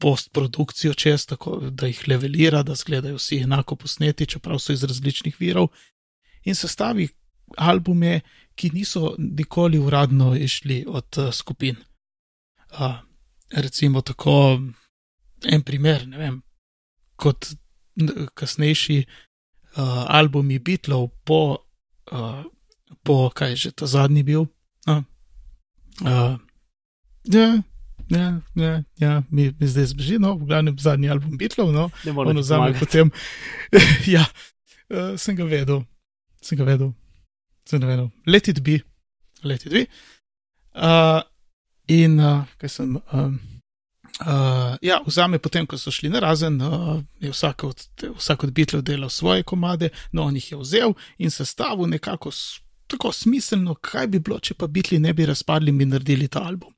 [0.00, 5.36] postprodukcijo čez, tako da jih levelira, da izgledajo vsi enako posneti, čeprav so iz različnih
[5.40, 5.68] virov,
[6.44, 7.08] in sestavi
[7.56, 8.20] albume,
[8.54, 11.76] ki niso nikoli uradno išli od uh, skupin.
[12.72, 12.94] Uh,
[13.50, 14.60] recimo tako
[15.44, 16.40] en primer, ne vem,
[17.16, 17.52] kot
[18.34, 21.58] kasnejši uh, albumi Beatlov po,
[22.12, 22.42] uh,
[23.02, 24.46] po kaj je že ta zadnji bil.
[24.88, 25.02] Uh,
[26.02, 26.36] uh,
[27.24, 27.62] ja,
[28.08, 32.10] ja, ja, ja mi, mi zdaj zbeži, no, v glavnem zadnji album Beatlov, no, Ne
[32.10, 32.80] on morem vzame pomagati.
[32.80, 33.10] potem.
[34.14, 34.24] ja,
[34.90, 35.84] uh, sem ga vedel,
[36.44, 36.92] sem ga vedel,
[37.68, 38.10] sem ga vedel.
[38.26, 38.78] Let it be,
[39.42, 39.86] let it be.
[40.74, 41.22] Uh,
[41.88, 42.96] in uh, kaj sem.
[43.12, 43.40] Um,
[44.20, 47.80] Uh, ja, vzame potem, ko so šli na razen, uh, je vsak od,
[48.14, 52.60] vsak od Beatlov delal svoje komade, no on jih je vzel in sestavil nekako s,
[52.86, 56.44] tako smiselno, kaj bi bilo, če pa Beatli ne bi razpadli in bi naredili ta
[56.46, 56.70] album.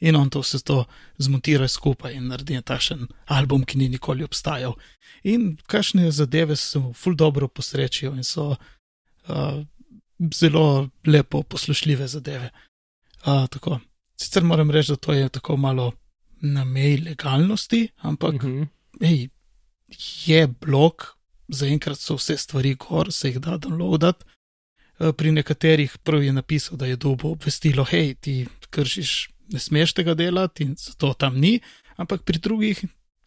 [0.00, 0.84] In on to vse to
[1.20, 4.72] zmontira skupaj in naredi takšen album, ki ni nikoli obstajal.
[5.28, 8.54] In kakšne zadeve se mu ful dobro posrečijo in so
[9.28, 9.64] uh,
[10.34, 12.50] zelo lepo poslušljive zadeve.
[13.26, 13.80] Uh, tako.
[14.20, 15.92] Sicer moram reči, da to je tako malo
[16.40, 18.62] na meji legalnosti, ampak Mhm.
[19.00, 19.28] ej,
[20.26, 21.16] je blog,
[21.48, 24.24] zaenkrat so vse stvari gor, se jih da downloadati.
[25.00, 29.92] Eh, Pri nekaterih prav je napisal, da je dobo obvestilo, hej, ti kršiš, ne smeš
[29.92, 31.60] tega delati in zato tam ni,
[31.96, 32.84] ampak pri drugih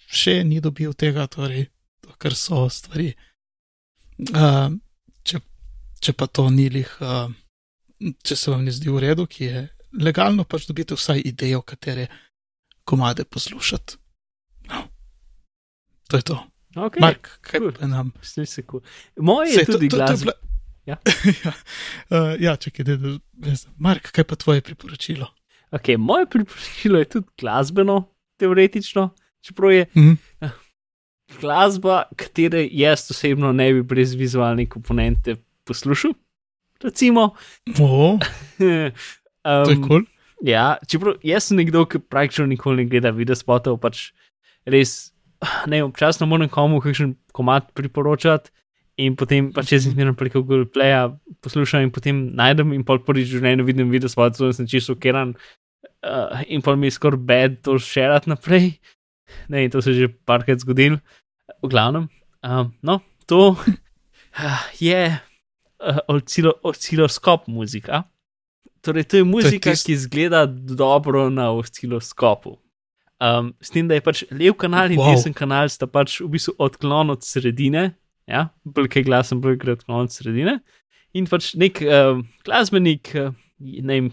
[0.07, 1.65] še ni dobil tega, torej,
[2.01, 3.13] to, kar so stvari.
[4.19, 4.69] Uh,
[6.03, 7.31] če, pa to ni lih, uh,
[8.21, 9.63] če se vam ne zdi v redu, ki je
[9.95, 12.07] legalno, pač dobite vsaj idejo, katere
[12.83, 13.95] komade poslušati.
[14.67, 14.83] No.
[16.09, 16.37] To je to.
[16.75, 16.99] Okay.
[16.99, 17.71] Mark, kaj cool.
[17.71, 18.09] pa nam?
[18.65, 18.81] Kul.
[19.19, 20.25] Moje je to- tudi to- to je glasba.
[20.25, 20.41] bila-
[20.85, 20.97] Ja.
[21.45, 21.51] ja,
[22.11, 23.53] uh, ja čakaj, da, da.
[23.77, 25.29] Mark, kaj pa tvoje priporočilo?
[25.71, 27.95] Okay, moje priporočilo je tudi glasbeno,
[28.37, 29.09] teoretično,
[29.41, 30.13] čeprav je Mhm.
[31.39, 35.35] glasba, katere jaz osebno ne bi brez vizualne komponente
[35.67, 36.13] poslušal.
[36.83, 37.35] Recimo,
[37.79, 38.19] O,
[38.57, 38.91] to je
[39.45, 39.87] um, kul.
[39.87, 40.03] Cool.
[40.43, 44.09] Ja, čeprav jaz sem nekdo, ki praktično nikoli ne gleda video spotov, pač
[44.67, 45.13] res,
[45.69, 48.51] ne vem, občasno moram komu kakšen komat priporočati.
[49.01, 51.07] In potem pač jaz izmerno preko Google Playa
[51.41, 54.93] poslušam in potem najdem in pol prvič v življenju vidim video spot, zato sem čisto
[54.93, 58.75] šokiran uh, in pol mi je skoraj bed to šerat naprej.
[59.49, 60.99] Ne, to se je že parkrat zgodil,
[61.63, 62.05] v glavnem.
[62.45, 65.32] Um, no, to uh, je uh,
[66.07, 68.03] oscilo, osciloskop muzika.
[68.83, 72.57] Torej, to je muzika, tist- ki izgleda dobro na osciloskopu.
[73.23, 75.13] Um, s tem, da je pač lev kanal in Wow.
[75.15, 77.93] desen kanal sta pač v bistvu odklon od sredine,
[78.27, 80.59] ja, bolj kaj glasen, bolj gre odklon od sredine.
[81.13, 84.11] In pač nek um, glasbenik, uh, ne vem,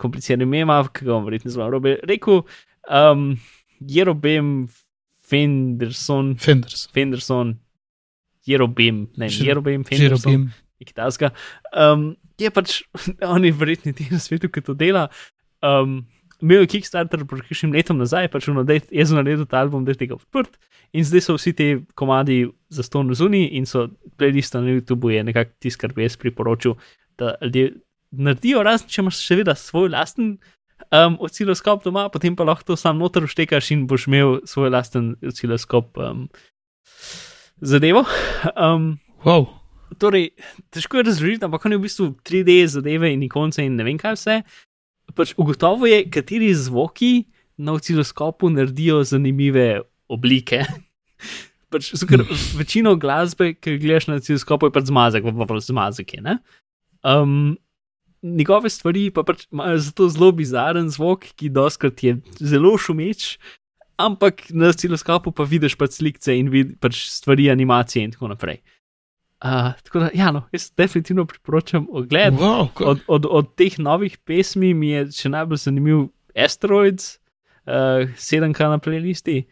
[0.00, 2.46] kompliciran ime ki ga bom verjetno zelo robe rekel,
[2.88, 3.36] um,
[3.80, 4.68] Jerobem
[5.28, 7.58] Fenderson, Fenders, Fenderson,
[8.46, 10.50] Jerobem, ne vem, Jerobem Fenderson Žirobim.
[10.80, 11.30] Nekaj tasga.
[11.72, 12.80] Um, je pač,
[13.34, 15.08] on je verjetno edini na svetu, ki to dela.
[15.62, 16.02] Um,
[16.40, 19.92] imel je Kickstarter pred kakšnim letom nazaj, pač da je jaz naredil ta album, da
[19.92, 20.56] je tega odprt.
[20.96, 25.24] In zdaj so vsi ti komadi za ston zunaj in so playlista na YouTubu je
[25.24, 26.74] nekako tisto, kar bi jaz priporočil,
[27.20, 27.74] da ljudje
[28.10, 30.32] naredijo, razen če imaš seveda svoj lasten
[30.90, 35.12] um, osciloskop doma, potem pa lahko to sam noter uštekaš in boš imel svoj lasten
[35.22, 36.26] osciloskop um,
[37.60, 38.02] zadevo.
[38.56, 39.59] Um, Wow.
[39.98, 40.30] Torej,
[40.70, 43.98] težko je razložiti, ampak on je v bistvu 3D zadeve in ikonce in ne vem
[43.98, 44.40] kaj vse.
[45.16, 47.26] Pač ugotovo je, kateri zvoki
[47.58, 50.62] na osciloskopu naredijo zanimive oblike.
[51.72, 52.24] pač, ker
[52.60, 56.22] večino glasbe, ki jo gledaš na osciloskopu, je pač zmazek, pa pa zmazek je.
[56.26, 56.38] ne.
[57.00, 57.56] Um,
[58.22, 63.38] njegove stvari pa pač imajo zato zelo bizaren zvok, ki doskrat je zelo šumeč,
[64.00, 68.60] ampak na osciloskopu pa vidiš pač slike in vid, pač stvari, animacije in tako naprej.
[68.60, 68.79] Uh,
[69.84, 72.34] tako da, ja, no, jaz definitivno priporočam ogled.
[72.34, 76.02] Wow, ko, Od, od, od teh novih pesmi mi je še najbolj zanimiv
[76.36, 77.16] Asteroids,
[77.64, 79.44] uh, 7K na playlisti.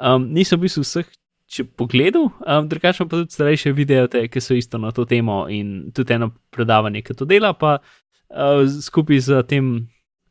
[0.00, 1.14] Um, nisem v bistvu vseh
[1.46, 5.92] če pogledal, um, drugače pa tudi starejše videe, ki so isto na to temo in
[5.94, 7.52] tudi eno predavanje, ki to dela.
[7.54, 9.70] Pa uh, skupaj z tem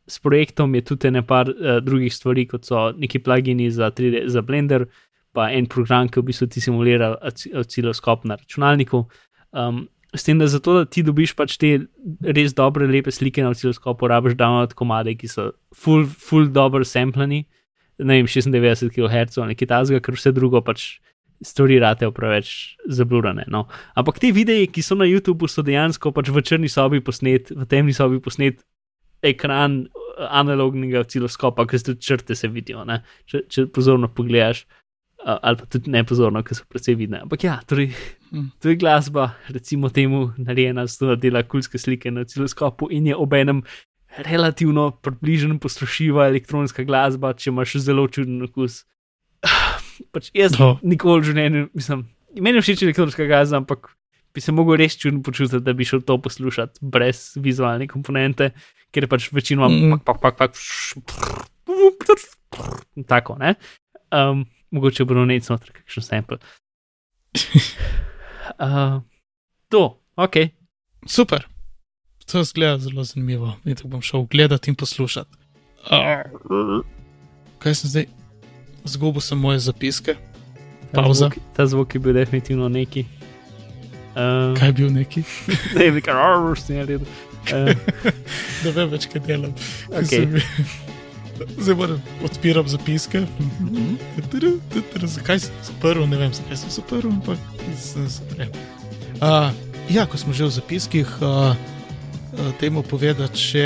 [0.05, 4.43] s projektom je tudi nekaj uh, drugih stvari, kot so neki plugini za, 3D, za
[4.45, 4.89] Blender,
[5.36, 9.04] pa en program, ki v bistvu ti simulira osciloskop na računalniku.
[9.52, 11.74] Um, s tem, da zato, da ti dobiš pač te
[12.24, 17.44] res dobre, lepe slike na osciloskopu, rabiš download komade, ki so full, full dobro samplani,
[18.00, 20.96] ne vem, 96 kHz ali nekaj tasga, ker vse drugo pač
[21.44, 23.44] stvari rate preveč zablurane.
[23.52, 23.66] No.
[24.00, 27.68] Ampak te videe, ki so na YouTubu, so dejansko pač v črni sobi posnet, v
[27.70, 28.64] temni sobi posnet
[29.26, 32.86] ekran eh, analognega osciloskopa, ker se črte se vidijo,
[33.28, 34.66] če, če pozorno pogledaš.
[35.26, 37.24] Ali pa tudi nepozorno, ker so precej vidne.
[37.26, 37.90] Ampak ja, torej,
[38.32, 38.52] Mm.
[38.60, 43.08] to je glasba, recimo temu, narejena z to, da dela kulske slike na osciloskopu in
[43.08, 43.64] je obenem
[44.18, 48.84] relativno približen poslušljiva elektronska glasba, če imaš zelo čuden okus.
[50.12, 50.80] Pač jaz No.
[50.84, 52.06] nikoli v življenju, mislim,
[52.38, 53.90] meni všeč elektronska glasba, ampak
[54.34, 58.52] bi se mogel res čudno počutiti, da bi šel to poslušati brez vizualne komponente,
[58.92, 60.00] ker je pač večinoma Mm.
[60.04, 60.52] pak, pak, pak, pak,
[63.08, 63.56] tako, ne.
[64.12, 66.38] Um, mogoče bo nec noter, kakšen sample.
[68.59, 69.01] Uh,
[69.70, 70.36] to, ok.
[71.07, 71.47] Super.
[72.32, 73.55] To zgleda zelo zanimivo.
[73.66, 75.30] In tako bom šel gledati in poslušati.
[75.89, 76.86] Uh,
[77.59, 78.05] kaj sem zdaj?
[78.86, 80.16] Zgubil sem moje zapiske.
[80.91, 81.13] Ta Pavza.
[81.13, 83.05] zvok, ta zvok je bil definitivno neki.
[84.16, 85.24] Uh, Kaj je bil neki?
[85.76, 87.05] ne vem, kar arš, ne redu.
[87.49, 87.74] Uh,
[88.63, 89.53] Da vem več, kaj delam.
[89.89, 90.93] Ok.
[91.58, 93.26] Zdaj moram odpirati zapiske.
[95.04, 96.06] Zakaj sem zaprl?
[96.08, 97.38] Ne vem, zakaj sem zaprl, ampak
[97.80, 98.48] sem zaprl.
[99.22, 99.52] Uh,
[99.90, 103.66] ja, ko smo že v zapiskih, uh, uh, temu povedati še.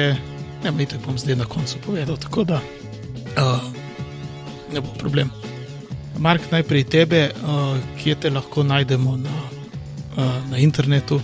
[0.64, 2.60] Ne, mi tako bom zdaj na koncu povedal, tako da
[3.40, 3.64] uh,
[4.74, 5.32] ne bo problem.
[6.20, 9.38] Mark, najprej tebe, uh, kje te lahko najdemo na,
[10.18, 11.22] uh, na internetu.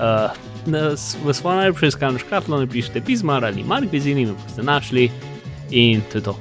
[0.00, 0.32] uh,
[0.66, 5.10] na, v svojo najljubšo iskalno škatlo napišite pisma ali mark bezini, me boste našli
[5.74, 6.38] in to je to.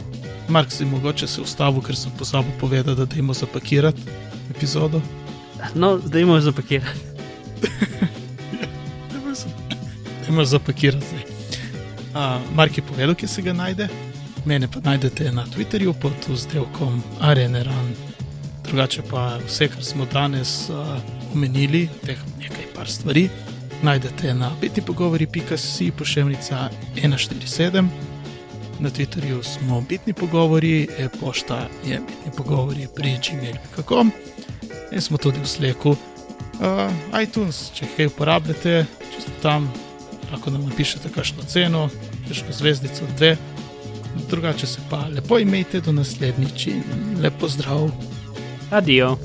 [0.47, 4.01] Mark, si mogoče se ustavil, ker sem pozabil povedati, da dajmo zapakirati
[4.55, 5.01] epizodo.
[5.75, 6.99] No, zdaj moramo zapakirati.
[10.21, 11.23] Dajmo zapakirati zdaj.
[12.13, 13.87] Uh, Mark je povedal, kje se ga najde.
[14.45, 17.93] Mene pa najdete na Twitterju pod vzdelkom Areneran.
[18.63, 20.99] Drugače pa vse, kar smo danes uh,
[21.33, 23.29] omenili, teh nekaj par stvari,
[23.83, 28.12] najdete na bitnipogovori.si pošiljka 147.
[28.83, 34.11] Na Twitterju smo bitni pogovori, e-pošta je bitni pogovori pri gmail.com
[34.91, 35.89] in smo tudi v Sleku.
[35.89, 39.69] Uh, iTunes, če kaj uporabljate, če ste tam,
[40.31, 41.87] lahko nam napišete kakšno ceno,
[42.27, 43.37] kakšno zvezdico, dve.
[44.29, 46.83] Drugače se pa lepo imejte do naslednjič in
[47.23, 47.87] lepo zdrav.
[48.71, 49.15] Adijo.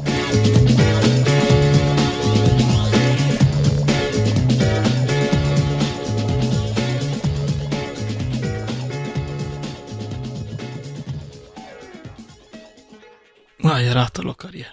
[14.28, 14.68] Ratalo, kar je.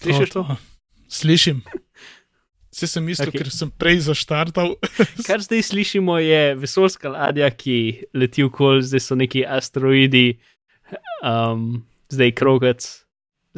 [0.00, 0.56] Slišiš to?
[1.08, 1.62] Slišim.
[2.72, 3.42] Vse sem mislil, okay.
[3.42, 4.76] ker sem prej zaštartal.
[5.26, 10.38] Kar zdaj slišimo, je vesoljska ladja, ki leti okoli, zdaj so neki asteroidi,
[11.26, 11.82] um,
[12.14, 12.86] zdaj krogec.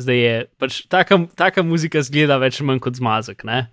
[0.00, 3.44] Zdaj je pač taka, taka muzika zgleda več ali manj kot zmazek.
[3.44, 3.66] Ne?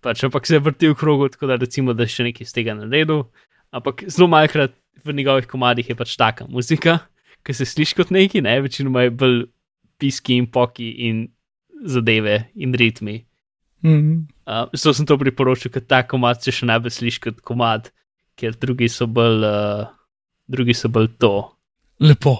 [0.00, 3.26] Pač, ampak se vrti v krogu, tako da recimo, da še nekaj iz tega naredil.
[3.68, 4.72] Ampak zelo malkrat
[5.04, 7.02] v njegovih komadih je pač taka muzika,
[7.44, 9.44] ki se sliši kot neki, ne, večinoma je bolj
[9.98, 11.26] piski in poki in
[11.84, 13.20] zadeve in ritmi.
[13.84, 14.26] Mm.
[14.46, 17.92] Uh, zato sem to priporočil, ker ta komad se še najbolj sliši kot komad,
[18.38, 19.90] ker drugi so bolj, uh,
[20.50, 21.32] drugi so bolj to.
[22.02, 22.38] Lepo.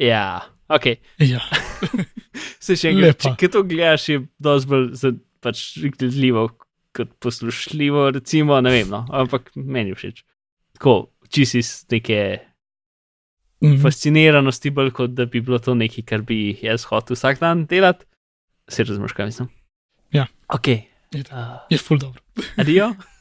[0.00, 0.92] Ja, ok.
[1.24, 1.40] Ja.
[2.64, 5.12] Se še enkrat, če ki to gledaš, je dosti bolj
[5.44, 5.62] pač
[5.96, 6.48] gledljivo,
[6.96, 10.22] kot poslušljivo, recimo, ne vem, no, ampak meni všeč.
[10.76, 10.96] Tako,
[11.32, 12.20] čisi iz neke
[13.62, 13.82] Mhm.
[13.82, 18.04] fasciniranosti, bolj kot da bi bilo to nekaj, kar bi jaz hotel vsak dan delati.
[18.68, 19.48] Se razumeš, kaj mislim?
[20.12, 20.26] Ja.
[20.48, 20.68] Ok.
[20.68, 20.84] Je
[21.32, 22.20] Uh, Je ful dobro.
[22.56, 22.94] adijo.